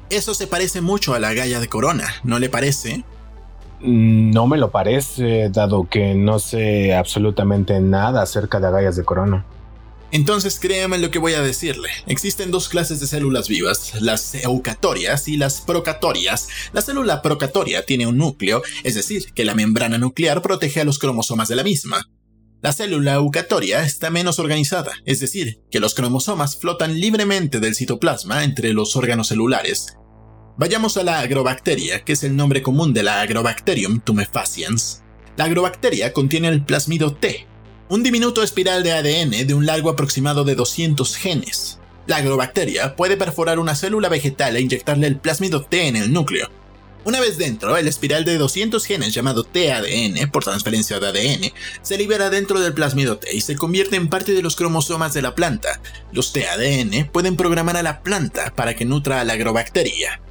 Eso 0.09 0.33
se 0.33 0.47
parece 0.47 0.81
mucho 0.81 1.13
a 1.13 1.19
la 1.19 1.33
galla 1.33 1.59
de 1.59 1.69
corona, 1.69 2.07
¿no 2.23 2.39
le 2.39 2.49
parece? 2.49 3.05
No 3.83 4.47
me 4.47 4.57
lo 4.57 4.71
parece, 4.71 5.49
dado 5.49 5.89
que 5.89 6.15
no 6.15 6.39
sé 6.39 6.95
absolutamente 6.95 7.79
nada 7.81 8.21
acerca 8.21 8.59
de 8.61 8.67
agallas 8.67 8.95
de 8.95 9.03
corona. 9.03 9.45
Entonces 10.13 10.59
créame 10.59 10.99
lo 10.99 11.11
que 11.11 11.19
voy 11.19 11.33
a 11.33 11.41
decirle. 11.41 11.89
Existen 12.05 12.51
dos 12.51 12.69
clases 12.69 12.99
de 12.99 13.07
células 13.07 13.49
vivas, 13.49 13.99
las 13.99 14.35
eucatorias 14.35 15.27
y 15.27 15.37
las 15.37 15.61
procatorias. 15.61 16.47
La 16.71 16.83
célula 16.83 17.21
procatoria 17.21 17.83
tiene 17.83 18.05
un 18.07 18.17
núcleo, 18.17 18.61
es 18.83 18.93
decir, 18.93 19.33
que 19.33 19.43
la 19.43 19.55
membrana 19.55 19.97
nuclear 19.97 20.41
protege 20.41 20.81
a 20.81 20.85
los 20.85 20.99
cromosomas 20.99 21.47
de 21.47 21.55
la 21.55 21.63
misma. 21.63 22.07
La 22.61 22.71
célula 22.71 23.15
eucatoria 23.15 23.83
está 23.83 24.09
menos 24.11 24.39
organizada, 24.39 24.93
es 25.03 25.19
decir, 25.19 25.61
que 25.69 25.81
los 25.81 25.95
cromosomas 25.95 26.55
flotan 26.57 26.97
libremente 26.97 27.59
del 27.59 27.75
citoplasma 27.75 28.45
entre 28.45 28.71
los 28.71 28.95
órganos 28.95 29.27
celulares. 29.27 29.97
Vayamos 30.55 30.97
a 30.97 31.03
la 31.03 31.19
agrobacteria, 31.19 32.03
que 32.03 32.13
es 32.13 32.23
el 32.23 32.35
nombre 32.35 32.61
común 32.61 32.93
de 32.93 33.01
la 33.01 33.21
Agrobacterium 33.21 33.99
tumefaciens. 33.99 35.01
La 35.35 35.45
agrobacteria 35.45 36.13
contiene 36.13 36.47
el 36.47 36.63
plasmido 36.63 37.13
T, 37.15 37.47
un 37.89 38.03
diminuto 38.03 38.43
espiral 38.43 38.83
de 38.83 38.91
ADN 38.91 39.47
de 39.47 39.53
un 39.53 39.65
largo 39.65 39.89
aproximado 39.89 40.43
de 40.43 40.55
200 40.55 41.15
genes. 41.15 41.79
La 42.05 42.17
agrobacteria 42.17 42.95
puede 42.95 43.17
perforar 43.17 43.57
una 43.57 43.75
célula 43.75 44.09
vegetal 44.09 44.55
e 44.55 44.61
inyectarle 44.61 45.07
el 45.07 45.17
plásmido 45.17 45.63
T 45.63 45.87
en 45.87 45.95
el 45.95 46.13
núcleo, 46.13 46.49
una 47.05 47.19
vez 47.19 47.37
dentro, 47.37 47.75
el 47.75 47.89
espiral 47.89 48.23
de 48.23 48.37
200 48.37 48.85
genes 48.85 49.13
llamado 49.13 49.43
TADN, 49.43 50.31
por 50.31 50.45
transferencia 50.45 51.01
de 51.01 51.07
ADN, 51.07 51.53
se 51.81 51.97
libera 51.97 52.29
dentro 52.29 52.61
del 52.61 52.73
plásmido 52.73 53.17
T 53.17 53.35
y 53.35 53.41
se 53.41 53.57
convierte 53.57 53.97
en 53.97 54.07
parte 54.07 54.31
de 54.31 54.41
los 54.41 54.55
cromosomas 54.55 55.13
de 55.13 55.21
la 55.21 55.35
planta. 55.35 55.81
Los 56.13 56.31
TADN 56.31 57.09
pueden 57.11 57.35
programar 57.35 57.75
a 57.75 57.83
la 57.83 58.01
planta 58.03 58.53
para 58.55 58.75
que 58.75 58.85
nutra 58.85 59.19
a 59.19 59.25
la 59.25 59.33
agrobacteria. 59.33 60.21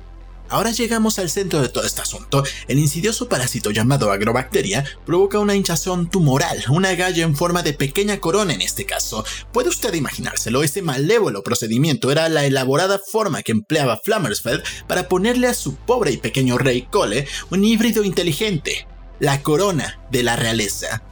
Ahora 0.52 0.70
llegamos 0.70 1.18
al 1.18 1.30
centro 1.30 1.62
de 1.62 1.70
todo 1.70 1.84
este 1.84 2.02
asunto. 2.02 2.44
El 2.68 2.78
insidioso 2.78 3.26
parásito 3.26 3.70
llamado 3.70 4.12
agrobacteria 4.12 4.84
provoca 5.06 5.38
una 5.38 5.54
hinchazón 5.54 6.10
tumoral, 6.10 6.62
una 6.68 6.94
galla 6.94 7.24
en 7.24 7.34
forma 7.34 7.62
de 7.62 7.72
pequeña 7.72 8.18
corona 8.18 8.52
en 8.52 8.60
este 8.60 8.84
caso. 8.84 9.24
¿Puede 9.50 9.70
usted 9.70 9.94
imaginárselo? 9.94 10.62
Ese 10.62 10.82
malévolo 10.82 11.42
procedimiento 11.42 12.12
era 12.12 12.28
la 12.28 12.44
elaborada 12.44 12.98
forma 12.98 13.42
que 13.42 13.52
empleaba 13.52 13.98
Flammersfeld 14.04 14.62
para 14.86 15.08
ponerle 15.08 15.46
a 15.46 15.54
su 15.54 15.74
pobre 15.74 16.12
y 16.12 16.18
pequeño 16.18 16.58
rey 16.58 16.82
Cole 16.82 17.26
un 17.48 17.64
híbrido 17.64 18.04
inteligente, 18.04 18.86
la 19.20 19.40
corona 19.40 20.00
de 20.10 20.22
la 20.22 20.36
realeza. 20.36 21.02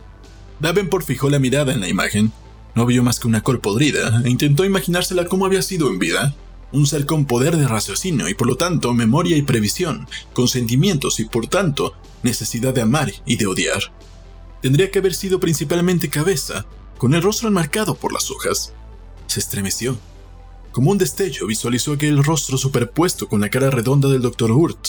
Davenport 0.58 1.06
fijó 1.06 1.30
la 1.30 1.38
mirada 1.38 1.72
en 1.72 1.80
la 1.80 1.88
imagen. 1.88 2.30
No 2.74 2.84
vio 2.84 3.02
más 3.02 3.18
que 3.18 3.26
una 3.26 3.42
col 3.42 3.62
podrida 3.62 4.20
e 4.22 4.28
intentó 4.28 4.66
imaginársela 4.66 5.24
como 5.24 5.46
había 5.46 5.62
sido 5.62 5.88
en 5.88 5.98
vida 5.98 6.36
un 6.72 6.86
ser 6.86 7.06
con 7.06 7.24
poder 7.24 7.56
de 7.56 7.66
raciocinio 7.66 8.28
y 8.28 8.34
por 8.34 8.46
lo 8.46 8.56
tanto 8.56 8.92
memoria 8.94 9.36
y 9.36 9.42
previsión, 9.42 10.06
con 10.32 10.48
sentimientos 10.48 11.20
y 11.20 11.24
por 11.24 11.46
tanto 11.46 11.94
necesidad 12.22 12.74
de 12.74 12.82
amar 12.82 13.12
y 13.26 13.36
de 13.36 13.46
odiar. 13.46 13.80
Tendría 14.62 14.90
que 14.90 14.98
haber 14.98 15.14
sido 15.14 15.40
principalmente 15.40 16.10
cabeza, 16.10 16.66
con 16.98 17.14
el 17.14 17.22
rostro 17.22 17.48
enmarcado 17.48 17.94
por 17.94 18.12
las 18.12 18.30
hojas. 18.30 18.74
Se 19.26 19.40
estremeció. 19.40 19.98
Como 20.70 20.90
un 20.90 20.98
destello 20.98 21.46
visualizó 21.46 21.92
aquel 21.92 22.22
rostro 22.22 22.56
superpuesto 22.56 23.28
con 23.28 23.40
la 23.40 23.48
cara 23.48 23.70
redonda 23.70 24.08
del 24.08 24.22
Dr. 24.22 24.52
Urt, 24.52 24.88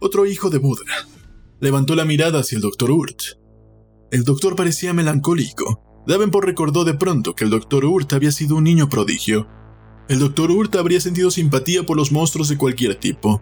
otro 0.00 0.26
hijo 0.26 0.50
de 0.50 0.58
Buda. 0.58 0.84
Levantó 1.60 1.94
la 1.94 2.04
mirada 2.04 2.40
hacia 2.40 2.56
el 2.56 2.62
Dr. 2.62 2.90
Urt. 2.90 3.20
El 4.10 4.24
doctor 4.24 4.54
parecía 4.56 4.92
melancólico. 4.92 5.82
Davenport 6.06 6.46
recordó 6.46 6.84
de 6.84 6.94
pronto 6.94 7.34
que 7.34 7.44
el 7.44 7.50
Dr. 7.50 7.84
Urt 7.84 8.12
había 8.12 8.32
sido 8.32 8.56
un 8.56 8.64
niño 8.64 8.88
prodigio 8.88 9.46
el 10.10 10.18
Dr. 10.18 10.50
Urt 10.50 10.74
habría 10.74 11.00
sentido 11.00 11.30
simpatía 11.30 11.84
por 11.84 11.96
los 11.96 12.10
monstruos 12.10 12.48
de 12.48 12.58
cualquier 12.58 12.96
tipo. 12.96 13.40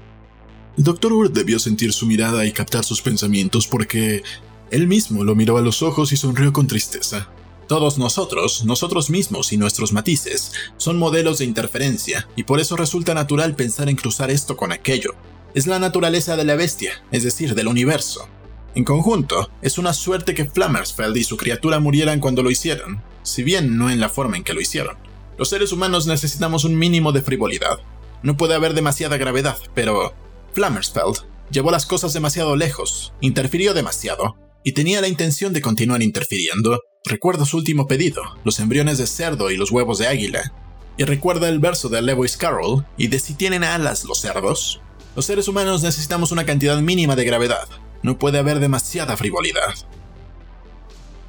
El 0.77 0.85
Dr. 0.85 1.15
Urt 1.15 1.33
debió 1.33 1.59
sentir 1.59 1.95
su 1.95 2.05
mirada 2.05 2.45
y 2.45 2.53
captar 2.53 2.85
sus 2.85 3.01
pensamientos 3.01 3.67
porque 3.67 4.23
él 4.71 4.87
mismo 4.87 5.25
lo 5.25 5.35
miró 5.35 5.57
a 5.57 5.63
los 5.63 5.83
ojos 5.83 6.13
y 6.13 6.19
sonrió 6.19 6.53
con 6.53 6.67
tristeza. 6.67 7.31
Todos 7.69 7.97
nosotros, 7.97 8.67
nosotros 8.67 9.09
mismos 9.09 9.51
y 9.55 9.57
nuestros 9.57 9.95
matices, 9.95 10.53
son 10.77 10.99
modelos 10.99 11.39
de 11.39 11.47
interferencia, 11.47 12.29
y 12.37 12.43
por 12.43 12.61
eso 12.61 12.77
resulta 12.77 13.15
natural 13.15 13.57
pensar 13.57 13.89
en 13.89 13.97
cruzar 13.97 14.31
esto 14.31 14.55
con 14.59 14.71
aquello. 14.71 15.15
Es 15.55 15.67
la 15.67 15.79
naturaleza 15.79 16.37
de 16.37 16.45
la 16.45 16.55
bestia, 16.55 17.03
es 17.13 17.25
decir, 17.25 17.55
del 17.55 17.69
universo. 17.69 18.29
En 18.75 18.85
conjunto, 18.85 19.49
es 19.63 19.79
una 19.79 19.95
suerte 19.95 20.35
que 20.35 20.45
Flammersfeld 20.45 21.17
y 21.17 21.25
su 21.25 21.39
criatura 21.39 21.81
murieran 21.81 22.21
cuando 22.21 22.43
lo 22.43 22.51
hicieron, 22.51 23.03
si 23.23 23.43
bien 23.43 23.79
no 23.79 23.89
en 23.89 24.01
la 24.01 24.11
forma 24.11 24.37
en 24.37 24.45
que 24.45 24.53
lo 24.53 24.61
hicieron. 24.61 25.08
Los 25.39 25.51
seres 25.51 25.71
humanos 25.71 26.09
necesitamos 26.09 26.65
un 26.65 26.77
mínimo 26.77 27.13
de 27.13 27.23
frivolidad. 27.23 27.79
No 28.25 28.37
puede 28.37 28.57
haber 28.57 28.75
demasiada 28.75 29.17
gravedad, 29.17 29.57
pero 29.73 30.13
Flammersfeld 30.53 31.19
llevó 31.51 31.71
las 31.71 31.87
cosas 31.87 32.13
demasiado 32.13 32.57
lejos, 32.57 33.13
interfirió 33.21 33.73
demasiado, 33.73 34.37
y 34.65 34.73
tenía 34.73 35.01
la 35.01 35.07
intención 35.07 35.53
de 35.53 35.61
continuar 35.61 36.03
interfiriendo. 36.03 36.81
Recuerda 37.05 37.45
su 37.45 37.57
último 37.57 37.87
pedido, 37.87 38.23
los 38.43 38.59
embriones 38.59 38.99
de 38.99 39.07
cerdo 39.07 39.53
y 39.53 39.57
los 39.57 39.71
huevos 39.71 39.99
de 39.99 40.09
águila. 40.09 40.53
Y 40.97 41.05
recuerda 41.05 41.49
el 41.49 41.61
verso 41.61 41.89
de 41.89 42.03
Lewis 42.03 42.37
Carroll 42.37 42.85
y 42.97 43.07
de 43.07 43.21
si 43.21 43.35
tienen 43.35 43.63
alas 43.63 44.05
los 44.05 44.21
cerdos. 44.21 44.81
Los 45.15 45.27
seres 45.27 45.47
humanos 45.47 45.85
necesitamos 45.85 46.33
una 46.33 46.47
cantidad 46.47 46.81
mínima 46.81 47.15
de 47.15 47.25
gravedad. 47.25 47.69
No 48.03 48.19
puede 48.19 48.39
haber 48.39 48.59
demasiada 48.59 49.17
frivolidad. 49.17 49.75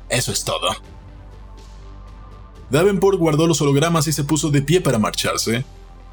Eso 0.10 0.32
es 0.32 0.44
todo. 0.44 0.76
Davenport 2.70 3.18
guardó 3.18 3.48
los 3.48 3.62
hologramas 3.62 4.08
y 4.08 4.14
se 4.14 4.24
puso 4.24 4.50
de 4.50 4.62
pie 4.62 4.82
para 4.82 5.00
marcharse. 5.00 5.66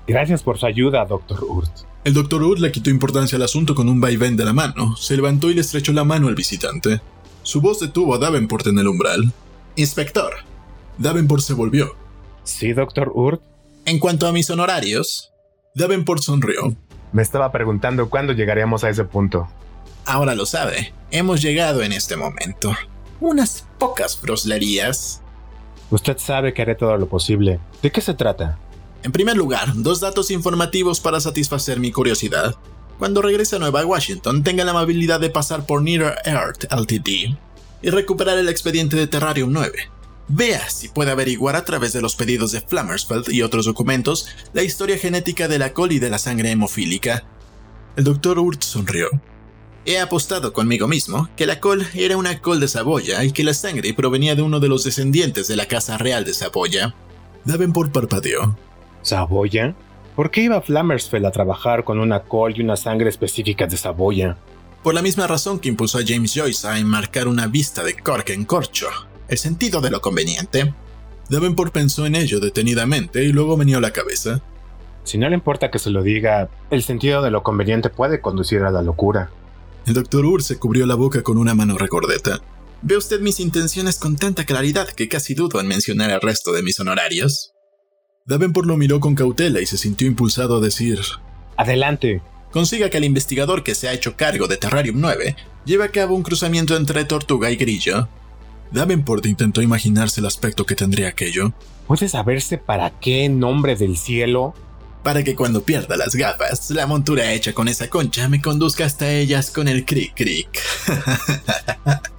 Gracias 0.07 0.43
por 0.43 0.59
su 0.59 0.67
ayuda, 0.67 1.05
Dr. 1.05 1.43
Urt. 1.45 1.71
El 2.05 2.15
Dr. 2.15 2.43
Urt 2.43 2.61
le 2.61 2.71
quitó 2.71 2.91
importancia 2.91 3.37
al 3.37 3.43
asunto 3.43 3.75
con 3.75 3.89
un 3.89 4.01
vaivén 4.01 4.37
de 4.37 4.45
la 4.45 4.53
mano, 4.53 4.97
se 4.97 5.17
levantó 5.17 5.51
y 5.51 5.55
le 5.55 5.61
estrechó 5.61 5.93
la 5.93 6.05
mano 6.05 6.29
al 6.29 6.35
visitante. 6.35 7.01
Su 7.43 7.61
voz 7.61 7.81
detuvo 7.81 8.15
a 8.15 8.19
Davenport 8.19 8.67
en 8.69 8.79
el 8.79 8.89
umbral. 8.89 9.33
Inspector. 9.77 10.33
Davenport 10.99 11.43
se 11.43 11.55
volvió. 11.55 11.95
Sí, 12.45 12.73
Dr. 12.73 13.11
Urt. 13.15 13.43
En 13.85 13.99
cuanto 13.99 14.27
a 14.27 14.33
mis 14.33 14.49
honorarios. 14.51 15.33
Davenport 15.75 16.23
sonrió. 16.23 16.75
Me 17.13 17.23
estaba 17.23 17.53
preguntando 17.53 18.09
cuándo 18.09 18.33
llegaríamos 18.33 18.83
a 18.85 18.91
ese 18.91 19.05
punto. 19.05 19.49
Ahora 20.05 20.35
lo 20.35 20.47
sabe. 20.47 20.93
Hemos 21.11 21.43
llegado 21.43 21.83
en 21.83 21.93
este 21.93 22.17
momento. 22.17 22.73
Unas 23.21 23.67
pocas 23.79 24.17
froslerías. 24.17 25.23
Usted 25.91 26.19
sabe 26.19 26.53
que 26.53 26.63
haré 26.63 26.75
todo 26.75 26.97
lo 26.97 27.09
posible. 27.09 27.61
¿De 27.83 27.93
qué 27.93 28.01
se 28.01 28.15
trata? 28.15 28.59
En 29.03 29.13
primer 29.13 29.37
lugar, 29.37 29.73
dos 29.75 30.01
datos 30.01 30.31
informativos 30.31 31.01
para 31.01 31.21
satisfacer 31.21 31.79
mi 31.79 31.93
curiosidad. 31.93 32.57
Cuando 32.99 33.23
regrese 33.23 33.57
a 33.57 33.59
Nueva 33.59 33.85
Washington, 33.85 34.43
tenga 34.43 34.65
la 34.65 34.73
amabilidad 34.73 35.21
de 35.21 35.31
pasar 35.31 35.65
por 35.67 35.83
Near 35.83 36.17
Earth 36.25 36.65
Ltd. 36.73 37.37
y 37.83 37.91
recuperar 37.91 38.39
el 38.39 38.49
expediente 38.49 38.97
de 38.97 39.07
Terrarium 39.07 39.53
9. 39.53 39.73
Vea 40.29 40.69
si 40.71 40.89
puede 40.89 41.13
averiguar 41.13 41.55
a 41.55 41.65
través 41.65 41.93
de 41.93 42.01
los 42.01 42.17
pedidos 42.17 42.51
de 42.51 42.61
Flammersfeld 42.61 43.29
y 43.31 43.43
otros 43.43 43.67
documentos 43.67 44.29
la 44.55 44.65
historia 44.65 44.99
genética 44.99 45.47
de 45.47 45.59
la 45.59 45.73
col 45.73 45.93
y 45.93 46.01
de 46.01 46.11
la 46.11 46.19
sangre 46.19 46.51
hemofílica. 46.51 47.25
El 47.95 48.05
doctor 48.05 48.39
Urt 48.41 48.63
sonrió. 48.63 49.09
He 49.89 50.01
apostado 50.01 50.53
conmigo 50.53 50.89
mismo 50.89 51.29
que 51.37 51.47
la 51.47 51.61
col 51.61 51.87
era 51.95 52.17
una 52.17 52.41
col 52.41 52.59
de 52.59 52.67
Saboya 52.67 53.23
y 53.23 53.31
que 53.31 53.45
la 53.45 53.55
sangre 53.55 53.95
provenía 53.95 54.35
de 54.35 54.43
uno 54.43 54.59
de 54.59 54.67
los 54.67 54.83
descendientes 54.83 55.47
de 55.47 55.55
la 55.55 55.67
Casa 55.67 55.97
Real 55.97 56.25
de 56.25 56.35
Saboya. 56.35 56.93
Davenport 57.45 57.93
parpadeó. 57.93 58.59
¿Saboya? 59.03 59.77
¿Por 60.17 60.33
qué 60.33 60.43
iba 60.43 60.61
Flammersfeld 60.61 61.25
a 61.27 61.31
trabajar 61.31 61.85
con 61.85 62.01
una 62.01 62.25
col 62.25 62.55
y 62.57 62.63
una 62.63 62.75
sangre 62.75 63.09
específicas 63.09 63.71
de 63.71 63.77
Saboya? 63.77 64.37
Por 64.83 64.93
la 64.93 65.03
misma 65.03 65.29
razón 65.29 65.61
que 65.61 65.69
impulsó 65.69 65.99
a 65.99 66.05
James 66.05 66.35
Joyce 66.35 66.67
a 66.67 66.81
enmarcar 66.81 67.29
una 67.29 67.47
vista 67.47 67.85
de 67.85 67.95
Cork 67.95 68.31
en 68.31 68.45
corcho, 68.45 68.89
el 69.29 69.39
sentido 69.39 69.81
de 69.81 69.91
lo 69.91 70.01
conveniente. 70.01 70.75
Davenport 71.31 71.73
pensó 71.73 72.07
en 72.07 72.17
ello 72.17 72.41
detenidamente 72.41 73.23
y 73.23 73.29
luego 73.29 73.57
venió 73.57 73.81
la 73.81 73.93
cabeza. 73.93 74.41
Si 75.05 75.17
no 75.17 75.29
le 75.29 75.37
importa 75.37 75.71
que 75.71 75.79
se 75.79 75.91
lo 75.91 76.03
diga, 76.03 76.49
el 76.71 76.83
sentido 76.83 77.23
de 77.23 77.31
lo 77.31 77.45
conveniente 77.45 77.89
puede 77.89 78.21
conducir 78.21 78.63
a 78.63 78.73
la 78.73 78.83
locura. 78.83 79.31
El 79.87 79.95
doctor 79.95 80.25
Ur 80.25 80.43
se 80.43 80.59
cubrió 80.59 80.85
la 80.85 80.97
boca 80.97 81.23
con 81.23 81.39
una 81.39 81.55
mano 81.55 81.79
recordeta. 81.79 82.41
Ve 82.83 82.97
usted 82.97 83.21
mis 83.21 83.39
intenciones 83.39 83.99
con 83.99 84.17
tanta 84.17 84.45
claridad 84.45 84.89
que 84.89 85.09
casi 85.09 85.35
dudo 85.35 85.61
en 85.61 85.69
mencionar 85.69 86.11
el 86.11 86.21
resto 86.21 86.53
de 86.53 86.65
mis 86.65 86.81
honorarios. 86.81 87.53
Davenport 88.27 88.67
lo 88.67 88.77
miró 88.77 88.99
con 88.99 89.15
cautela 89.15 89.61
y 89.61 89.67
se 89.67 89.79
sintió 89.79 90.09
impulsado 90.09 90.57
a 90.57 90.61
decir: 90.61 90.99
Adelante. 91.57 92.21
Consiga 92.51 92.91
que 92.91 92.99
el 92.99 93.05
investigador 93.05 93.63
que 93.63 93.77
se 93.77 93.89
ha 93.89 93.93
hecho 93.93 94.17
cargo 94.17 94.49
de 94.49 94.57
Terrarium 94.57 95.01
9 95.01 95.37
lleve 95.65 95.85
a 95.85 95.93
cabo 95.93 96.17
un 96.17 96.23
cruzamiento 96.23 96.77
entre 96.77 97.05
tortuga 97.05 97.51
y 97.53 97.57
grillo. 97.57 98.09
Davenport 98.73 99.25
intentó 99.27 99.63
imaginarse 99.63 100.21
el 100.21 100.27
aspecto 100.27 100.65
que 100.65 100.75
tendría 100.75 101.09
aquello. 101.09 101.53
¿Puede 101.87 102.09
saberse 102.09 102.59
para 102.59 102.99
qué, 102.99 103.25
en 103.25 103.39
nombre 103.39 103.77
del 103.77 103.97
cielo, 103.97 104.55
para 105.07 105.23
que 105.23 105.37
cuando 105.37 105.63
pierda 105.63 105.97
las 105.97 106.17
gafas, 106.17 106.69
la 106.73 106.85
montura 106.85 107.33
hecha 107.33 107.53
con 107.53 107.69
esa 107.69 107.89
concha 107.89 108.29
me 108.29 108.43
conduzca 108.43 108.85
hasta 108.85 109.09
ellas 109.09 109.53
con 109.53 109.69
el 109.69 109.85
cric 109.85 110.15
cric. 110.17 110.49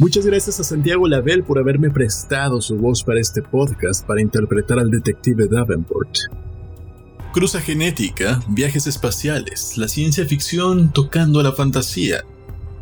Muchas 0.00 0.24
gracias 0.24 0.58
a 0.58 0.64
Santiago 0.64 1.06
Label 1.06 1.44
por 1.44 1.58
haberme 1.58 1.90
prestado 1.90 2.62
su 2.62 2.74
voz 2.78 3.04
para 3.04 3.20
este 3.20 3.42
podcast 3.42 4.06
para 4.06 4.22
interpretar 4.22 4.78
al 4.78 4.90
detective 4.90 5.46
Davenport. 5.46 6.16
Cruza 7.34 7.60
genética, 7.60 8.42
viajes 8.48 8.86
espaciales, 8.86 9.76
la 9.76 9.88
ciencia 9.88 10.24
ficción 10.24 10.90
tocando 10.90 11.38
a 11.38 11.42
la 11.42 11.52
fantasía, 11.52 12.24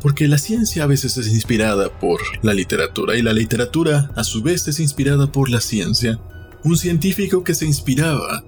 porque 0.01 0.29
la 0.29 0.37
ciencia 0.37 0.85
a 0.85 0.87
veces 0.87 1.17
es 1.17 1.27
inspirada 1.27 1.89
por 1.89 2.21
la 2.41 2.53
literatura 2.53 3.17
y 3.17 3.21
la 3.21 3.33
literatura 3.33 4.11
a 4.15 4.23
su 4.23 4.41
vez 4.41 4.65
es 4.69 4.79
inspirada 4.79 5.29
por 5.29 5.49
la 5.49 5.59
ciencia. 5.59 6.21
Un 6.63 6.77
científico 6.77 7.43
que 7.43 7.53
se 7.53 7.65
inspiraba 7.65 8.45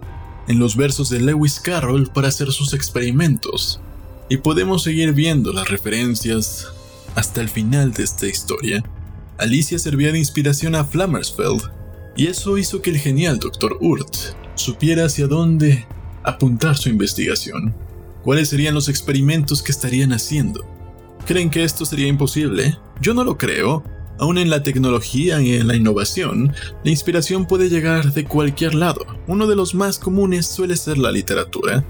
en 0.47 0.59
los 0.59 0.77
versos 0.77 1.09
de 1.09 1.19
Lewis 1.19 1.59
Carroll 1.59 2.09
para 2.13 2.29
hacer 2.29 2.49
sus 2.53 2.73
experimentos. 2.73 3.81
Y 4.29 4.37
podemos 4.37 4.83
seguir 4.83 5.11
viendo 5.11 5.51
las 5.51 5.67
referencias 5.67 6.69
hasta 7.15 7.41
el 7.41 7.49
final 7.49 7.93
de 7.93 8.03
esta 8.03 8.27
historia, 8.27 8.83
Alicia 9.37 9.79
servía 9.79 10.11
de 10.11 10.19
inspiración 10.19 10.75
a 10.75 10.85
Flammersfeld, 10.85 11.63
y 12.15 12.27
eso 12.27 12.57
hizo 12.57 12.81
que 12.81 12.89
el 12.91 12.97
genial 12.97 13.39
Dr. 13.39 13.77
Urt 13.79 14.15
supiera 14.55 15.05
hacia 15.05 15.27
dónde 15.27 15.85
apuntar 16.23 16.77
su 16.77 16.89
investigación, 16.89 17.73
cuáles 18.23 18.49
serían 18.49 18.75
los 18.75 18.89
experimentos 18.89 19.61
que 19.61 19.71
estarían 19.71 20.13
haciendo. 20.13 20.65
¿Creen 21.25 21.49
que 21.49 21.63
esto 21.63 21.85
sería 21.85 22.07
imposible? 22.07 22.77
Yo 23.01 23.13
no 23.13 23.23
lo 23.23 23.37
creo. 23.37 23.83
Aún 24.19 24.37
en 24.37 24.51
la 24.51 24.61
tecnología 24.61 25.41
y 25.41 25.55
en 25.55 25.67
la 25.67 25.75
innovación, 25.75 26.53
la 26.83 26.91
inspiración 26.91 27.47
puede 27.47 27.69
llegar 27.69 28.13
de 28.13 28.25
cualquier 28.25 28.75
lado. 28.75 29.05
Uno 29.25 29.47
de 29.47 29.55
los 29.55 29.73
más 29.73 29.97
comunes 29.97 30.45
suele 30.45 30.77
ser 30.77 30.99
la 30.99 31.11
literatura, 31.11 31.83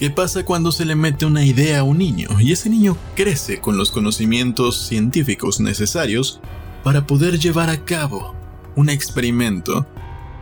¿Qué 0.00 0.08
pasa 0.08 0.46
cuando 0.46 0.72
se 0.72 0.86
le 0.86 0.94
mete 0.94 1.26
una 1.26 1.44
idea 1.44 1.80
a 1.80 1.82
un 1.82 1.98
niño 1.98 2.30
y 2.40 2.52
ese 2.52 2.70
niño 2.70 2.96
crece 3.14 3.60
con 3.60 3.76
los 3.76 3.90
conocimientos 3.90 4.86
científicos 4.86 5.60
necesarios 5.60 6.40
para 6.82 7.06
poder 7.06 7.38
llevar 7.38 7.68
a 7.68 7.84
cabo 7.84 8.34
un 8.76 8.88
experimento? 8.88 9.86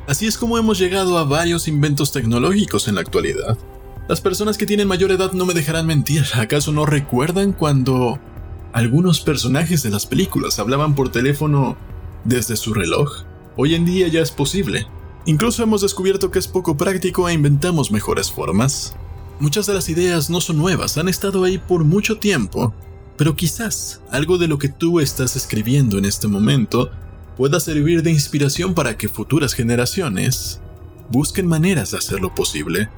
Así 0.06 0.28
es 0.28 0.38
como 0.38 0.58
hemos 0.58 0.78
llegado 0.78 1.18
a 1.18 1.24
varios 1.24 1.66
inventos 1.66 2.12
tecnológicos 2.12 2.86
en 2.86 2.94
la 2.94 3.00
actualidad. 3.00 3.58
Las 4.08 4.20
personas 4.20 4.56
que 4.56 4.64
tienen 4.64 4.86
mayor 4.86 5.10
edad 5.10 5.32
no 5.32 5.44
me 5.44 5.54
dejarán 5.54 5.86
mentir, 5.86 6.24
¿acaso 6.34 6.70
no 6.70 6.86
recuerdan 6.86 7.52
cuando 7.52 8.20
algunos 8.72 9.20
personajes 9.22 9.82
de 9.82 9.90
las 9.90 10.06
películas 10.06 10.60
hablaban 10.60 10.94
por 10.94 11.10
teléfono 11.10 11.76
desde 12.22 12.54
su 12.54 12.74
reloj? 12.74 13.24
Hoy 13.56 13.74
en 13.74 13.84
día 13.84 14.06
ya 14.06 14.20
es 14.20 14.30
posible. 14.30 14.86
Incluso 15.26 15.64
hemos 15.64 15.80
descubierto 15.80 16.30
que 16.30 16.38
es 16.38 16.46
poco 16.46 16.76
práctico 16.76 17.28
e 17.28 17.32
inventamos 17.32 17.90
mejores 17.90 18.30
formas. 18.30 18.94
Muchas 19.40 19.66
de 19.66 19.74
las 19.74 19.88
ideas 19.88 20.30
no 20.30 20.40
son 20.40 20.58
nuevas, 20.58 20.98
han 20.98 21.08
estado 21.08 21.44
ahí 21.44 21.58
por 21.58 21.84
mucho 21.84 22.18
tiempo, 22.18 22.74
pero 23.16 23.36
quizás 23.36 24.00
algo 24.10 24.36
de 24.36 24.48
lo 24.48 24.58
que 24.58 24.68
tú 24.68 24.98
estás 24.98 25.36
escribiendo 25.36 25.96
en 25.96 26.04
este 26.04 26.26
momento 26.26 26.90
pueda 27.36 27.60
servir 27.60 28.02
de 28.02 28.10
inspiración 28.10 28.74
para 28.74 28.96
que 28.96 29.08
futuras 29.08 29.54
generaciones 29.54 30.60
busquen 31.10 31.46
maneras 31.46 31.92
de 31.92 31.98
hacerlo 31.98 32.34
posible. 32.34 32.88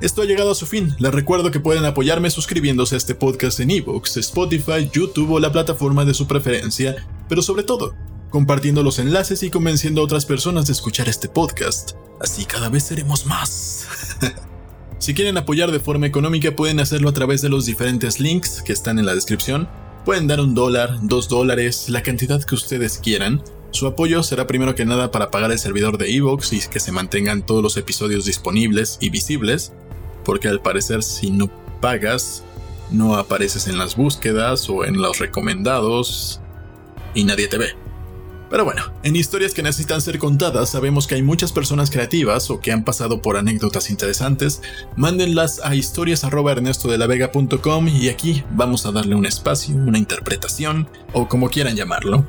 Esto 0.00 0.22
ha 0.22 0.24
llegado 0.24 0.50
a 0.50 0.54
su 0.54 0.64
fin. 0.64 0.94
Les 0.98 1.12
recuerdo 1.12 1.50
que 1.50 1.60
pueden 1.60 1.84
apoyarme 1.84 2.30
suscribiéndose 2.30 2.94
a 2.94 2.98
este 2.98 3.14
podcast 3.14 3.60
en 3.60 3.70
ebooks, 3.70 4.16
Spotify, 4.16 4.88
YouTube 4.90 5.30
o 5.32 5.40
la 5.40 5.52
plataforma 5.52 6.06
de 6.06 6.14
su 6.14 6.26
preferencia, 6.26 6.96
pero 7.28 7.42
sobre 7.42 7.64
todo, 7.64 7.94
compartiendo 8.30 8.82
los 8.82 8.98
enlaces 8.98 9.42
y 9.42 9.50
convenciendo 9.50 10.00
a 10.00 10.04
otras 10.04 10.24
personas 10.24 10.66
de 10.66 10.72
escuchar 10.72 11.08
este 11.08 11.28
podcast. 11.28 11.92
Así 12.18 12.46
cada 12.46 12.70
vez 12.70 12.84
seremos 12.84 13.26
más. 13.26 13.86
Si 15.04 15.12
quieren 15.12 15.36
apoyar 15.36 15.70
de 15.70 15.80
forma 15.80 16.06
económica 16.06 16.56
pueden 16.56 16.80
hacerlo 16.80 17.10
a 17.10 17.12
través 17.12 17.42
de 17.42 17.50
los 17.50 17.66
diferentes 17.66 18.20
links 18.20 18.62
que 18.62 18.72
están 18.72 18.98
en 18.98 19.04
la 19.04 19.14
descripción. 19.14 19.68
Pueden 20.06 20.26
dar 20.26 20.40
un 20.40 20.54
dólar, 20.54 20.96
dos 21.02 21.28
dólares, 21.28 21.90
la 21.90 22.02
cantidad 22.02 22.42
que 22.42 22.54
ustedes 22.54 23.00
quieran. 23.00 23.42
Su 23.70 23.86
apoyo 23.86 24.22
será 24.22 24.46
primero 24.46 24.74
que 24.74 24.86
nada 24.86 25.10
para 25.10 25.30
pagar 25.30 25.52
el 25.52 25.58
servidor 25.58 25.98
de 25.98 26.10
Evox 26.10 26.54
y 26.54 26.60
que 26.70 26.80
se 26.80 26.90
mantengan 26.90 27.44
todos 27.44 27.62
los 27.62 27.76
episodios 27.76 28.24
disponibles 28.24 28.96
y 28.98 29.10
visibles, 29.10 29.74
porque 30.24 30.48
al 30.48 30.62
parecer 30.62 31.02
si 31.02 31.30
no 31.30 31.50
pagas, 31.82 32.42
no 32.90 33.16
apareces 33.16 33.68
en 33.68 33.76
las 33.76 33.96
búsquedas 33.96 34.70
o 34.70 34.86
en 34.86 35.02
los 35.02 35.18
recomendados 35.18 36.40
y 37.14 37.24
nadie 37.24 37.48
te 37.48 37.58
ve. 37.58 37.83
Pero 38.50 38.64
bueno, 38.64 38.82
en 39.02 39.16
historias 39.16 39.54
que 39.54 39.62
necesitan 39.62 40.00
ser 40.00 40.18
contadas, 40.18 40.70
sabemos 40.70 41.06
que 41.06 41.16
hay 41.16 41.22
muchas 41.22 41.52
personas 41.52 41.90
creativas 41.90 42.50
o 42.50 42.60
que 42.60 42.72
han 42.72 42.84
pasado 42.84 43.20
por 43.22 43.36
anécdotas 43.36 43.90
interesantes. 43.90 44.62
Mándenlas 44.96 45.60
a 45.64 45.74
historias@ernestodelavega.com 45.74 47.88
y 47.88 48.08
aquí 48.08 48.44
vamos 48.52 48.86
a 48.86 48.92
darle 48.92 49.14
un 49.14 49.26
espacio, 49.26 49.74
una 49.74 49.98
interpretación 49.98 50.88
o 51.12 51.28
como 51.28 51.50
quieran 51.50 51.76
llamarlo. 51.76 52.24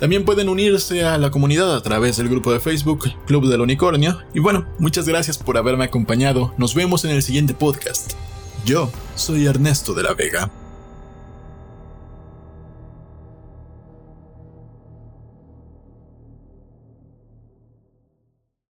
También 0.00 0.24
pueden 0.24 0.48
unirse 0.48 1.04
a 1.04 1.18
la 1.18 1.30
comunidad 1.30 1.76
a 1.76 1.82
través 1.82 2.16
del 2.16 2.30
grupo 2.30 2.52
de 2.52 2.60
Facebook 2.60 3.12
Club 3.26 3.46
del 3.48 3.60
Unicornio. 3.60 4.18
Y 4.32 4.40
bueno, 4.40 4.66
muchas 4.78 5.06
gracias 5.06 5.36
por 5.36 5.58
haberme 5.58 5.84
acompañado. 5.84 6.54
Nos 6.56 6.74
vemos 6.74 7.04
en 7.04 7.10
el 7.10 7.22
siguiente 7.22 7.52
podcast. 7.52 8.14
Yo 8.64 8.90
soy 9.14 9.46
Ernesto 9.46 9.92
de 9.92 10.02
la 10.02 10.14
Vega. 10.14 10.50